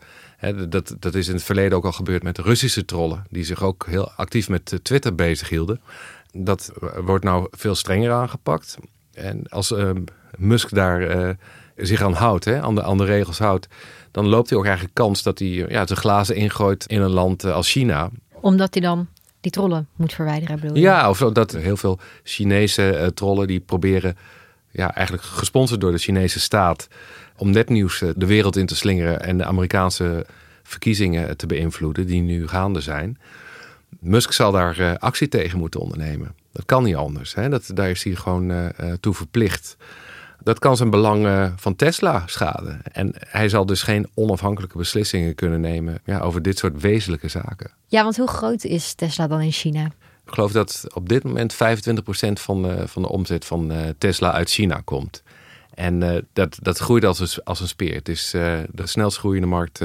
dat, 0.69 0.97
dat 0.99 1.15
is 1.15 1.29
in 1.29 1.35
het 1.35 1.43
verleden 1.43 1.79
ook 1.79 1.85
al 1.85 1.93
gebeurd 1.93 2.23
met 2.23 2.37
de 2.37 2.43
Russische 2.43 2.85
trollen, 2.85 3.25
die 3.31 3.45
zich 3.45 3.63
ook 3.63 3.87
heel 3.87 4.11
actief 4.11 4.49
met 4.49 4.81
Twitter 4.83 5.15
bezighielden. 5.15 5.81
Dat 6.33 6.73
wordt 6.97 7.25
nou 7.25 7.47
veel 7.51 7.75
strenger 7.75 8.13
aangepakt. 8.13 8.79
En 9.15 9.49
als 9.49 9.71
uh, 9.71 9.91
Musk 10.37 10.75
daar 10.75 11.17
uh, 11.17 11.31
zich 11.77 12.03
aan 12.03 12.13
houdt, 12.13 12.45
hè, 12.45 12.61
aan, 12.61 12.75
de, 12.75 12.83
aan 12.83 12.99
de 12.99 13.05
regels 13.05 13.39
houdt, 13.39 13.69
dan 14.11 14.27
loopt 14.27 14.49
hij 14.49 14.59
ook 14.59 14.65
eigenlijk 14.65 14.95
kans 14.95 15.23
dat 15.23 15.39
hij 15.39 15.49
ja, 15.49 15.87
zijn 15.87 15.99
glazen 15.99 16.37
ingooit 16.37 16.87
in 16.87 17.01
een 17.01 17.11
land 17.11 17.45
uh, 17.45 17.55
als 17.55 17.71
China. 17.71 18.11
Omdat 18.33 18.75
hij 18.75 18.83
dan 18.83 19.09
die 19.41 19.51
trollen 19.51 19.89
moet 19.97 20.13
verwijderen, 20.13 20.61
bedoel 20.61 20.77
je? 20.77 20.83
Ja, 20.83 21.09
of 21.11 21.19
dat 21.19 21.53
heel 21.53 21.77
veel 21.77 21.99
Chinese 22.23 23.11
trollen 23.15 23.47
die 23.47 23.61
proberen, 23.61 24.17
ja, 24.71 24.95
eigenlijk 24.95 25.27
gesponsord 25.27 25.81
door 25.81 25.93
de 25.93 25.99
Chinese 25.99 26.41
staat, 26.41 26.89
om 27.37 27.51
netnieuws 27.51 28.03
de 28.17 28.27
wereld 28.27 28.57
in 28.57 28.67
te 28.67 28.77
slingeren 28.77 29.23
en 29.23 29.39
de 29.39 29.45
Amerikaanse 29.45 30.27
verkiezingen 30.63 31.37
te 31.37 31.47
beïnvloeden 31.47 32.07
die 32.07 32.23
nu 32.23 32.49
gaande 32.49 32.81
zijn. 32.81 33.19
Musk 34.01 34.33
zal 34.33 34.53
daar 34.53 34.99
actie 34.99 35.29
tegen 35.29 35.59
moeten 35.59 35.81
ondernemen. 35.81 36.35
Dat 36.53 36.65
kan 36.65 36.83
niet 36.83 36.97
anders. 36.97 37.35
Hè? 37.35 37.49
Dat, 37.49 37.71
daar 37.75 37.91
is 37.91 38.05
hij 38.05 38.15
gewoon 38.15 38.51
uh, 38.51 38.69
toe 39.01 39.15
verplicht. 39.15 39.77
Dat 40.43 40.59
kan 40.59 40.77
zijn 40.77 40.91
belangen 40.91 41.55
van 41.57 41.77
Tesla 41.77 42.23
schaden. 42.27 42.81
En 42.93 43.13
hij 43.19 43.49
zal 43.49 43.67
dus 43.67 43.83
geen 43.83 44.09
onafhankelijke 44.15 44.79
beslissingen 44.79 45.35
kunnen 45.35 45.61
nemen 45.61 45.99
ja, 46.05 46.19
over 46.21 46.43
dit 46.43 46.59
soort 46.59 46.81
wezenlijke 46.81 47.29
zaken. 47.29 47.71
Ja, 47.87 48.03
want 48.03 48.17
hoe 48.17 48.29
groot 48.29 48.65
is 48.65 48.95
Tesla 48.95 49.27
dan 49.27 49.41
in 49.41 49.53
China? 49.53 49.85
Ik 50.27 50.33
geloof 50.33 50.53
dat 50.53 50.85
op 50.95 51.09
dit 51.09 51.25
moment 51.25 51.55
25% 51.55 51.57
van 52.33 52.63
de, 52.63 52.89
van 52.89 53.03
de 53.03 53.09
omzet 53.09 53.45
van 53.45 53.73
Tesla 53.99 54.33
uit 54.33 54.51
China 54.51 54.81
komt. 54.85 55.23
En 55.75 56.01
uh, 56.01 56.17
dat, 56.33 56.59
dat 56.63 56.79
groeit 56.79 57.05
als 57.05 57.21
een, 57.21 57.43
als 57.45 57.61
een 57.61 57.69
speer. 57.69 57.95
Het 57.95 58.09
is 58.09 58.35
uh, 58.35 58.59
de 58.71 58.87
snelst 58.87 59.19
groeiende 59.19 59.49
markt 59.49 59.81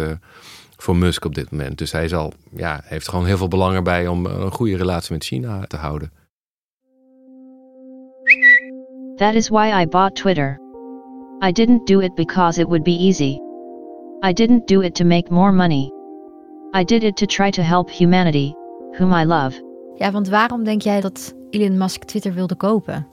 voor 0.78 0.96
Musk 0.96 1.26
op 1.26 1.36
dit 1.36 1.52
moment. 1.52 1.78
Dus 1.78 1.92
hij 1.92 2.08
zal, 2.08 2.34
ja, 2.56 2.82
heeft 2.84 3.10
gewoon 3.10 3.26
heel 3.26 3.38
veel 3.38 3.48
belang 3.48 3.76
erbij 3.76 4.08
om 4.08 4.26
een 4.26 4.52
goede 4.52 4.78
relatie 4.78 5.14
met 5.14 5.24
China 5.24 5.66
te 5.68 5.78
houden. 5.78 6.12
That 9.16 9.34
is 9.34 9.50
why 9.50 9.82
I 9.82 9.88
bought 9.88 10.16
Twitter. 10.16 10.60
I 11.42 11.52
didn't 11.52 11.88
do 11.88 12.00
it 12.00 12.16
because 12.16 12.62
it 12.62 12.68
would 12.68 12.84
be 12.84 12.98
easy. 12.98 13.38
I 14.26 14.34
didn't 14.34 14.68
do 14.68 14.82
it 14.82 14.96
to 14.96 15.06
make 15.06 15.34
more 15.34 15.52
money. 15.52 15.92
I 16.76 16.84
did 16.84 17.04
it 17.04 17.16
to 17.16 17.26
try 17.26 17.50
to 17.50 17.62
help 17.62 17.90
humanity, 17.90 18.54
whom 18.98 19.14
I 19.14 19.26
love. 19.26 19.64
Ja, 19.96 20.12
want 20.12 20.30
waarom 20.30 20.64
denk 20.64 20.82
jij 20.82 21.02
dat 21.02 21.34
Elon 21.50 21.78
Musk 21.78 22.04
Twitter 22.04 22.34
wilde 22.34 22.56
kopen? 22.56 23.08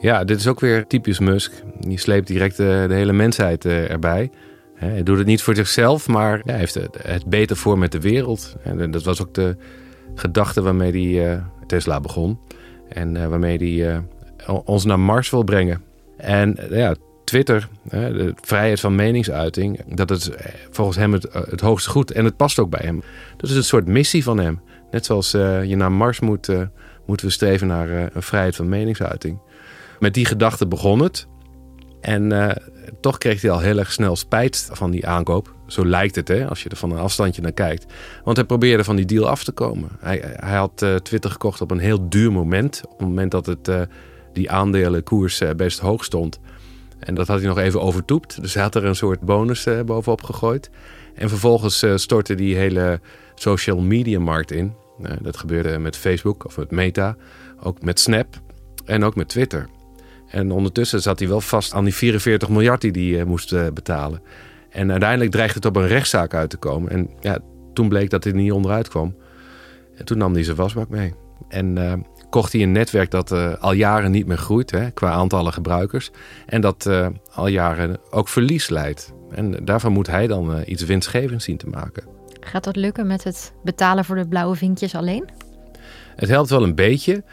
Ja, 0.00 0.24
dit 0.24 0.38
is 0.38 0.46
ook 0.46 0.60
weer 0.60 0.86
typisch 0.86 1.18
Musk. 1.18 1.52
Die 1.80 1.98
sleept 1.98 2.26
direct 2.26 2.56
de, 2.56 2.84
de 2.88 2.94
hele 2.94 3.12
mensheid 3.12 3.64
uh, 3.64 3.90
erbij. 3.90 4.30
Hij 4.74 5.02
doet 5.02 5.18
het 5.18 5.26
niet 5.26 5.42
voor 5.42 5.54
zichzelf, 5.54 6.08
maar 6.08 6.40
hij 6.44 6.58
heeft 6.58 6.74
het, 6.74 7.26
beter 7.26 7.56
voor 7.56 7.78
met 7.78 7.92
de 7.92 8.00
wereld. 8.00 8.56
En 8.62 8.90
dat 8.90 9.04
was 9.04 9.22
ook 9.22 9.34
de 9.34 9.56
gedachte 10.14 10.62
waarmee 10.62 11.16
hij 11.16 11.42
Tesla 11.66 12.00
begon. 12.00 12.38
En 12.88 13.28
waarmee 13.30 13.80
hij 13.80 14.02
ons 14.64 14.84
naar 14.84 15.00
Mars 15.00 15.30
wil 15.30 15.44
brengen. 15.44 15.82
En 16.16 16.58
ja, 16.70 16.94
Twitter, 17.24 17.68
de 17.90 18.34
vrijheid 18.40 18.80
van 18.80 18.94
meningsuiting, 18.94 19.94
dat 19.94 20.10
is 20.10 20.30
eh, 20.30 20.46
volgens 20.70 20.96
hem 20.96 21.12
het, 21.12 21.24
eh, 21.24 21.42
het 21.46 21.60
hoogste 21.60 21.90
goed. 21.90 22.10
En 22.10 22.24
het 22.24 22.36
past 22.36 22.58
ook 22.58 22.70
bij 22.70 22.82
hem. 22.84 23.02
Dat 23.36 23.50
is 23.50 23.56
een 23.56 23.64
soort 23.64 23.86
missie 23.86 24.22
van 24.22 24.38
hem. 24.38 24.60
Net 24.90 25.04
zoals 25.06 25.30
je 25.30 25.74
naar 25.76 25.92
Mars 25.92 26.20
moet, 26.20 26.48
moeten 27.06 27.26
we 27.26 27.32
streven 27.32 27.66
naar 27.66 27.88
een 27.88 28.22
vrijheid 28.22 28.56
van 28.56 28.68
meningsuiting. 28.68 29.38
Met 29.98 30.14
die 30.14 30.24
gedachte 30.24 30.66
begon 30.66 31.00
het. 31.02 31.26
En 32.00 32.30
uh, 32.30 32.50
toch 33.00 33.18
kreeg 33.18 33.42
hij 33.42 33.50
al 33.50 33.60
heel 33.60 33.78
erg 33.78 33.92
snel 33.92 34.16
spijt 34.16 34.68
van 34.72 34.90
die 34.90 35.06
aankoop. 35.06 35.54
Zo 35.66 35.86
lijkt 35.86 36.14
het, 36.14 36.28
hè, 36.28 36.48
als 36.48 36.62
je 36.62 36.68
er 36.68 36.76
van 36.76 36.90
een 36.90 36.98
afstandje 36.98 37.42
naar 37.42 37.52
kijkt. 37.52 37.92
Want 38.24 38.36
hij 38.36 38.46
probeerde 38.46 38.84
van 38.84 38.96
die 38.96 39.04
deal 39.04 39.28
af 39.28 39.44
te 39.44 39.52
komen. 39.52 39.88
Hij, 40.00 40.22
hij 40.24 40.56
had 40.56 40.82
uh, 40.82 40.94
Twitter 40.94 41.30
gekocht 41.30 41.60
op 41.60 41.70
een 41.70 41.78
heel 41.78 42.08
duur 42.08 42.32
moment. 42.32 42.82
Op 42.84 42.98
het 42.98 43.08
moment 43.08 43.30
dat 43.30 43.46
het, 43.46 43.68
uh, 43.68 43.80
die 44.32 44.50
aandelenkoers 44.50 45.42
best 45.56 45.78
hoog 45.78 46.04
stond. 46.04 46.40
En 46.98 47.14
dat 47.14 47.26
had 47.26 47.38
hij 47.38 47.48
nog 47.48 47.58
even 47.58 47.80
overtoept. 47.80 48.40
Dus 48.40 48.54
hij 48.54 48.62
had 48.62 48.74
er 48.74 48.84
een 48.84 48.96
soort 48.96 49.20
bonus 49.20 49.66
bovenop 49.86 50.22
gegooid. 50.22 50.70
En 51.14 51.28
vervolgens 51.28 51.84
stortte 51.94 52.34
die 52.34 52.56
hele 52.56 53.00
social 53.34 53.80
media 53.80 54.20
markt 54.20 54.50
in. 54.50 54.74
dat 55.22 55.36
gebeurde 55.36 55.78
met 55.78 55.96
Facebook 55.96 56.44
of 56.44 56.56
met 56.56 56.70
Meta. 56.70 57.16
Ook 57.62 57.82
met 57.82 58.00
Snap 58.00 58.40
en 58.84 59.04
ook 59.04 59.14
met 59.14 59.28
Twitter. 59.28 59.68
En 60.36 60.50
ondertussen 60.50 61.02
zat 61.02 61.18
hij 61.18 61.28
wel 61.28 61.40
vast 61.40 61.74
aan 61.74 61.84
die 61.84 61.94
44 61.94 62.48
miljard 62.48 62.80
die 62.80 62.92
hij 62.92 63.20
uh, 63.20 63.26
moest 63.26 63.52
uh, 63.52 63.66
betalen. 63.74 64.22
En 64.70 64.90
uiteindelijk 64.90 65.30
dreigde 65.30 65.54
het 65.54 65.64
op 65.64 65.76
een 65.76 65.86
rechtszaak 65.86 66.34
uit 66.34 66.50
te 66.50 66.56
komen. 66.56 66.90
En 66.90 67.10
ja, 67.20 67.38
toen 67.72 67.88
bleek 67.88 68.10
dat 68.10 68.24
hij 68.24 68.32
niet 68.32 68.52
onderuit 68.52 68.88
kwam. 68.88 69.14
En 69.96 70.04
toen 70.04 70.18
nam 70.18 70.32
hij 70.32 70.42
zijn 70.42 70.56
wasbak 70.56 70.88
mee. 70.88 71.14
En 71.48 71.76
uh, 71.76 71.92
kocht 72.30 72.52
hij 72.52 72.62
een 72.62 72.72
netwerk 72.72 73.10
dat 73.10 73.32
al 73.60 73.72
jaren 73.72 74.10
niet 74.10 74.26
meer 74.26 74.38
groeit 74.38 74.70
hè, 74.70 74.90
qua 74.90 75.10
aantallen 75.10 75.52
gebruikers. 75.52 76.10
En 76.46 76.60
dat 76.60 76.90
al 77.32 77.46
jaren 77.46 77.98
ook 78.10 78.28
verlies 78.28 78.68
leidt. 78.68 79.12
En 79.30 79.64
daarvan 79.64 79.92
moet 79.92 80.06
hij 80.06 80.26
dan 80.26 80.62
iets 80.64 80.84
winstgevends 80.84 81.44
zien 81.44 81.56
te 81.56 81.68
maken. 81.68 82.04
Gaat 82.40 82.64
dat 82.64 82.76
lukken 82.76 83.06
met 83.06 83.24
het 83.24 83.52
betalen 83.64 84.04
voor 84.04 84.16
de 84.16 84.28
blauwe 84.28 84.56
vinkjes 84.56 84.94
alleen? 84.94 85.28
Het 86.16 86.28
helpt 86.28 86.50
wel 86.50 86.62
een 86.62 86.74
beetje. 86.74 87.24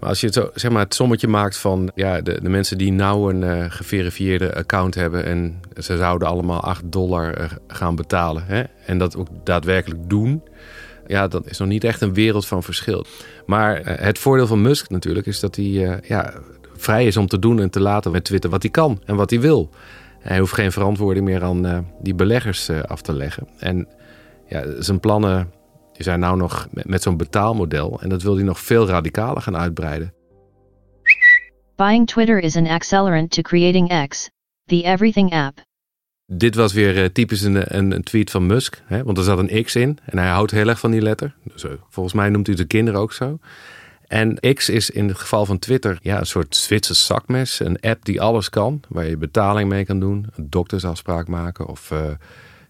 Maar 0.00 0.08
als 0.08 0.20
je 0.20 0.26
het, 0.26 0.34
zo, 0.34 0.50
zeg 0.54 0.70
maar, 0.70 0.82
het 0.84 0.94
sommetje 0.94 1.28
maakt 1.28 1.56
van 1.56 1.90
ja, 1.94 2.20
de, 2.20 2.40
de 2.42 2.48
mensen 2.48 2.78
die 2.78 2.92
nou 2.92 3.34
een 3.34 3.58
uh, 3.58 3.64
geverifieerde 3.68 4.54
account 4.54 4.94
hebben 4.94 5.24
en 5.24 5.60
ze 5.76 5.96
zouden 5.96 6.28
allemaal 6.28 6.60
8 6.60 6.82
dollar 6.84 7.40
uh, 7.40 7.50
gaan 7.66 7.96
betalen 7.96 8.44
hè, 8.46 8.62
en 8.86 8.98
dat 8.98 9.16
ook 9.16 9.28
daadwerkelijk 9.44 10.08
doen, 10.08 10.42
ja, 11.06 11.28
dat 11.28 11.46
is 11.46 11.58
nog 11.58 11.68
niet 11.68 11.84
echt 11.84 12.00
een 12.00 12.14
wereld 12.14 12.46
van 12.46 12.62
verschil. 12.62 13.04
Maar 13.46 13.80
uh, 13.80 13.86
het 13.96 14.18
voordeel 14.18 14.46
van 14.46 14.62
Musk 14.62 14.90
natuurlijk 14.90 15.26
is 15.26 15.40
dat 15.40 15.56
hij 15.56 16.00
ja, 16.02 16.32
vrij 16.76 17.06
is 17.06 17.16
om 17.16 17.26
te 17.26 17.38
doen 17.38 17.60
en 17.60 17.70
te 17.70 17.80
laten 17.80 18.12
met 18.12 18.24
Twitter 18.24 18.50
wat 18.50 18.62
hij 18.62 18.70
kan 18.70 19.00
en 19.04 19.16
wat 19.16 19.30
hij 19.30 19.40
wil. 19.40 19.70
Hij 20.20 20.38
hoeft 20.38 20.54
geen 20.54 20.72
verantwoording 20.72 21.24
meer 21.24 21.42
aan 21.42 21.86
die 22.02 22.14
beleggers 22.14 22.70
af 22.70 23.02
te 23.02 23.12
leggen. 23.12 23.48
En 23.58 23.88
ja, 24.46 24.64
zijn 24.78 25.00
plannen 25.00 25.50
die 26.00 26.08
zijn 26.08 26.20
nou 26.20 26.36
nog 26.36 26.68
met, 26.84 27.02
zo'n 27.02 27.16
betaalmodel 27.16 28.00
en 28.00 28.08
dat 28.08 28.22
wil 28.22 28.34
hij 28.34 28.44
nog 28.44 28.60
veel 28.60 28.86
radicaler 28.86 29.42
gaan 29.42 29.56
uitbreiden. 29.56 30.14
Buying 31.76 32.06
Twitter 32.06 32.38
is 32.38 32.56
an 32.56 32.66
accelerant 32.66 33.30
to 33.30 33.42
creating 33.42 34.06
X, 34.08 34.30
the 34.64 34.82
everything 34.82 35.32
app. 35.32 35.60
Dit 36.26 36.54
was 36.54 36.72
weer 36.72 36.96
uh, 36.96 37.04
typisch 37.04 37.42
een, 37.42 37.76
een, 37.76 37.92
een, 37.92 38.02
tweet 38.02 38.30
van 38.30 38.46
Musk, 38.46 38.82
hè, 38.84 39.02
want 39.02 39.18
er 39.18 39.24
zat 39.24 39.38
een 39.38 39.64
X 39.64 39.76
in 39.76 39.98
en 40.04 40.18
hij 40.18 40.28
houdt 40.28 40.50
heel 40.50 40.68
erg 40.68 40.78
van 40.78 40.90
die 40.90 41.02
letter. 41.02 41.34
Dus, 41.44 41.64
uh, 41.64 41.70
volgens 41.88 42.14
mij 42.14 42.28
noemt 42.28 42.46
hij 42.46 42.56
de 42.56 42.64
kinderen 42.64 43.00
ook 43.00 43.12
zo. 43.12 43.38
En 44.06 44.54
X 44.54 44.68
is 44.68 44.90
in 44.90 45.08
het 45.08 45.18
geval 45.18 45.46
van 45.46 45.58
Twitter 45.58 45.98
ja, 46.02 46.18
een 46.18 46.26
soort 46.26 46.56
Zwitser 46.56 46.94
zakmes. 46.94 47.60
Een 47.60 47.80
app 47.80 48.04
die 48.04 48.20
alles 48.20 48.48
kan, 48.48 48.80
waar 48.88 49.06
je 49.06 49.16
betaling 49.16 49.68
mee 49.68 49.84
kan 49.84 50.00
doen, 50.00 50.26
een 50.34 50.50
doktersafspraak 50.50 51.28
maken 51.28 51.66
of 51.66 51.90
uh, 51.90 51.98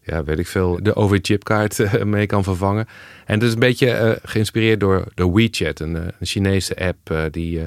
ja, 0.02 0.24
weet 0.24 0.38
ik 0.38 0.46
veel, 0.46 0.78
de 0.82 0.96
OV-chipkaart 0.96 1.78
eh, 1.80 2.02
mee 2.02 2.26
kan 2.26 2.44
vervangen. 2.44 2.86
En 3.26 3.34
het 3.34 3.42
is 3.42 3.52
een 3.52 3.58
beetje 3.58 3.86
uh, 3.86 4.30
geïnspireerd 4.30 4.80
door 4.80 5.04
de 5.14 5.30
WeChat, 5.30 5.80
een, 5.80 5.96
eh, 5.96 6.02
Chinese 6.20 6.76
app 6.76 7.30
die 7.30 7.62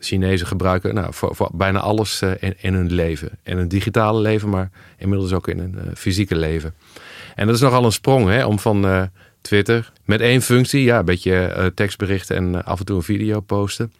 Chinezen 0.00 0.46
gebruiken 0.46 0.94
nou, 0.94 1.08
voor, 1.14 1.50
bijna 1.52 1.78
alles 1.78 2.22
in, 2.22 2.54
in, 2.58 2.74
hun 2.74 2.92
leven. 2.92 3.30
In 3.42 3.58
een 3.58 3.68
digitale 3.68 4.20
leven, 4.20 4.48
maar 4.48 4.70
inmiddels 4.96 5.32
ook 5.32 5.48
in 5.48 5.58
een 5.58 5.96
fysieke 5.96 6.36
leven. 6.36 6.74
En 7.34 7.46
dat 7.46 7.54
is 7.54 7.60
nogal 7.60 7.84
een 7.84 7.92
sprong 7.92 8.28
hè, 8.28 8.44
om 8.44 8.58
van 8.58 9.10
Twitter 9.40 9.92
met 10.04 10.20
één 10.20 10.42
functie, 10.42 10.82
ja, 10.82 10.98
een 10.98 11.04
beetje 11.04 11.72
tekstberichten 11.74 12.36
en 12.36 12.64
af 12.64 12.78
en 12.78 12.84
toe 12.84 12.96
een 12.96 13.02
video 13.02 13.40
posten, 13.40 13.92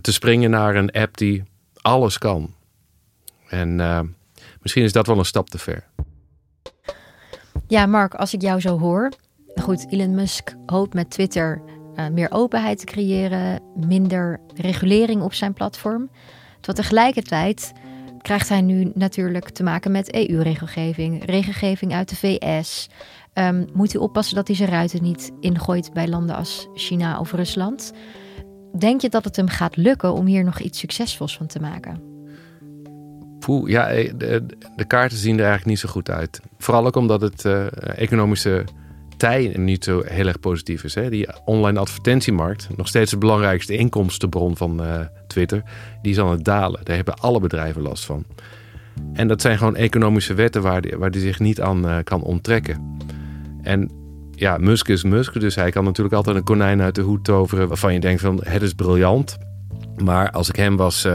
te 0.00 0.12
springen 0.12 0.50
naar 0.50 0.74
een 0.76 0.90
app 0.90 1.16
die 1.16 1.44
alles 1.80 2.18
kan. 2.18 2.54
En 3.48 3.76
misschien 4.60 4.84
is 4.84 4.92
dat 4.92 5.06
wel 5.06 5.18
een 5.18 5.24
stap 5.24 5.50
te 5.50 5.58
ver. 5.58 5.84
Ja, 7.72 7.86
Mark, 7.86 8.14
als 8.14 8.34
ik 8.34 8.40
jou 8.40 8.60
zo 8.60 8.78
hoor. 8.78 9.10
Goed, 9.54 9.86
Elon 9.90 10.14
Musk 10.14 10.54
hoopt 10.66 10.94
met 10.94 11.10
Twitter 11.10 11.62
uh, 11.96 12.08
meer 12.08 12.30
openheid 12.30 12.78
te 12.78 12.84
creëren, 12.84 13.62
minder 13.76 14.40
regulering 14.54 15.22
op 15.22 15.34
zijn 15.34 15.52
platform. 15.52 16.10
Terwijl 16.60 16.78
tegelijkertijd 16.82 17.72
krijgt 18.18 18.48
hij 18.48 18.60
nu 18.60 18.90
natuurlijk 18.94 19.50
te 19.50 19.62
maken 19.62 19.90
met 19.90 20.14
EU-regelgeving, 20.14 21.24
regelgeving 21.24 21.94
uit 21.94 22.08
de 22.08 22.16
VS. 22.16 22.88
Ehm, 23.32 23.64
moet 23.72 23.92
hij 23.92 24.00
oppassen 24.00 24.36
dat 24.36 24.46
hij 24.46 24.56
zijn 24.56 24.70
ruiten 24.70 25.02
niet 25.02 25.30
ingooit 25.40 25.92
bij 25.92 26.08
landen 26.08 26.36
als 26.36 26.68
China 26.74 27.20
of 27.20 27.32
Rusland? 27.32 27.92
Denk 28.78 29.00
je 29.00 29.08
dat 29.08 29.24
het 29.24 29.36
hem 29.36 29.48
gaat 29.48 29.76
lukken 29.76 30.12
om 30.12 30.26
hier 30.26 30.44
nog 30.44 30.60
iets 30.60 30.78
succesvols 30.78 31.36
van 31.36 31.46
te 31.46 31.60
maken? 31.60 32.11
Poeh, 33.42 33.70
ja, 33.70 33.88
eh, 33.88 34.12
de, 34.16 34.46
de, 34.76 34.84
kaarten 34.84 35.18
zien 35.18 35.34
er 35.34 35.46
eigenlijk 35.46 35.68
niet 35.68 35.78
zo 35.78 35.88
goed 35.88 36.10
uit. 36.10 36.40
Vooral 36.58 36.86
ook 36.86 36.96
omdat 36.96 37.20
het 37.20 37.44
uh, 37.44 37.66
economische 37.98 38.64
tij 39.16 39.52
niet 39.56 39.84
zo 39.84 40.02
heel 40.04 40.26
erg 40.26 40.40
positief 40.40 40.84
is. 40.84 40.94
Hè? 40.94 41.10
Die 41.10 41.28
online 41.44 41.78
advertentiemarkt, 41.78 42.68
nog 42.76 42.88
steeds 42.88 43.10
de 43.10 43.18
belangrijkste 43.18 43.76
inkomstenbron 43.76 44.56
van 44.56 44.82
uh, 44.82 45.00
Twitter, 45.26 45.62
die 46.02 46.12
is 46.12 46.18
aan 46.18 46.30
het 46.30 46.44
dalen. 46.44 46.80
Daar 46.84 46.96
hebben 46.96 47.18
alle 47.18 47.40
bedrijven 47.40 47.82
last 47.82 48.04
van. 48.04 48.24
En 49.12 49.28
dat 49.28 49.40
zijn 49.40 49.58
gewoon 49.58 49.76
economische 49.76 50.34
wetten 50.34 50.62
waar 50.62 50.80
die, 50.80 50.96
waar 50.96 51.10
die 51.10 51.20
zich 51.20 51.38
niet 51.38 51.60
aan 51.60 52.04
kan 52.04 52.22
onttrekken. 52.22 52.96
En 53.62 53.90
ja, 54.30 54.56
Musk 54.58 54.88
is 54.88 55.02
Musk, 55.02 55.40
dus 55.40 55.54
hij 55.54 55.70
kan 55.70 55.84
natuurlijk 55.84 56.14
altijd 56.14 56.36
een 56.36 56.44
konijn 56.44 56.80
uit 56.80 56.94
de 56.94 57.02
hoed 57.02 57.24
toveren 57.24 57.68
waarvan 57.68 57.92
je 57.92 58.00
denkt 58.00 58.20
van 58.20 58.40
het 58.44 58.62
is 58.62 58.72
briljant. 58.72 59.38
Maar 60.04 60.30
als 60.30 60.48
ik 60.48 60.56
hem 60.56 60.76
was, 60.76 61.06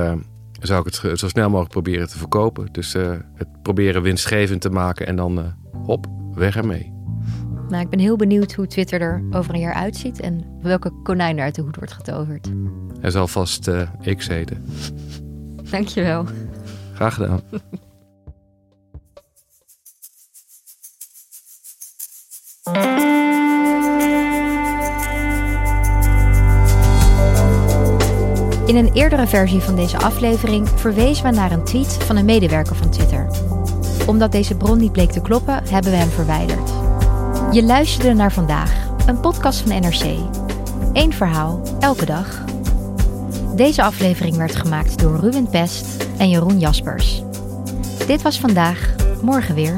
zou 0.68 0.88
ik 0.88 0.94
het 0.94 1.20
zo 1.20 1.28
snel 1.28 1.48
mogelijk 1.50 1.72
proberen 1.72 2.08
te 2.08 2.18
verkopen. 2.18 2.68
Dus 2.72 2.96
uh, 2.96 3.16
het 3.36 3.62
proberen 3.62 4.02
winstgevend 4.02 4.62
te 4.62 4.70
maken 4.70 5.08
en 5.08 5.16
dan 5.16 5.40
uh, 5.40 5.46
hop, 5.86 6.08
weg 6.34 6.56
ermee. 6.56 6.96
Nou, 7.70 7.84
ik 7.84 7.90
ben 7.90 8.00
heel 8.00 8.16
benieuwd 8.16 8.54
hoe 8.54 8.68
Twitter 8.68 9.02
er 9.02 9.24
over 9.32 9.54
een 9.54 9.60
jaar 9.60 9.74
uitziet 9.74 10.20
en 10.20 10.58
welke 10.62 10.92
konijn 11.04 11.38
er 11.38 11.44
uit 11.44 11.56
de 11.56 11.62
hoed 11.62 11.76
wordt 11.76 11.94
getoverd. 11.94 12.52
Hij 13.00 13.12
zal 13.12 13.28
vast 13.28 13.68
uh, 13.68 13.90
X 14.16 14.28
heten. 14.28 14.66
Dankjewel. 15.70 16.26
Graag 16.94 17.14
gedaan. 17.14 17.42
In 28.68 28.76
een 28.76 28.94
eerdere 28.94 29.28
versie 29.28 29.60
van 29.60 29.76
deze 29.76 29.98
aflevering 29.98 30.70
verwezen 30.76 31.24
we 31.24 31.32
naar 31.32 31.52
een 31.52 31.64
tweet 31.64 31.98
van 32.04 32.16
een 32.16 32.26
medewerker 32.26 32.76
van 32.76 32.90
Twitter. 32.90 33.28
Omdat 34.08 34.32
deze 34.32 34.56
bron 34.56 34.78
niet 34.78 34.92
bleek 34.92 35.12
te 35.12 35.22
kloppen, 35.22 35.64
hebben 35.70 35.92
we 35.92 35.98
hem 35.98 36.10
verwijderd. 36.10 36.70
Je 37.52 37.64
luisterde 37.64 38.14
naar 38.14 38.32
vandaag, 38.32 38.72
een 39.06 39.20
podcast 39.20 39.60
van 39.60 39.82
NRC. 39.82 40.04
Eén 40.94 41.14
verhaal, 41.14 41.62
elke 41.80 42.06
dag. 42.06 42.44
Deze 43.56 43.84
aflevering 43.84 44.36
werd 44.36 44.56
gemaakt 44.56 45.00
door 45.00 45.20
Ruben 45.20 45.50
Pest 45.50 46.08
en 46.18 46.30
Jeroen 46.30 46.60
Jaspers. 46.60 47.24
Dit 48.08 48.22
was 48.22 48.40
vandaag, 48.40 48.96
morgen 49.22 49.56
weer. 49.56 49.78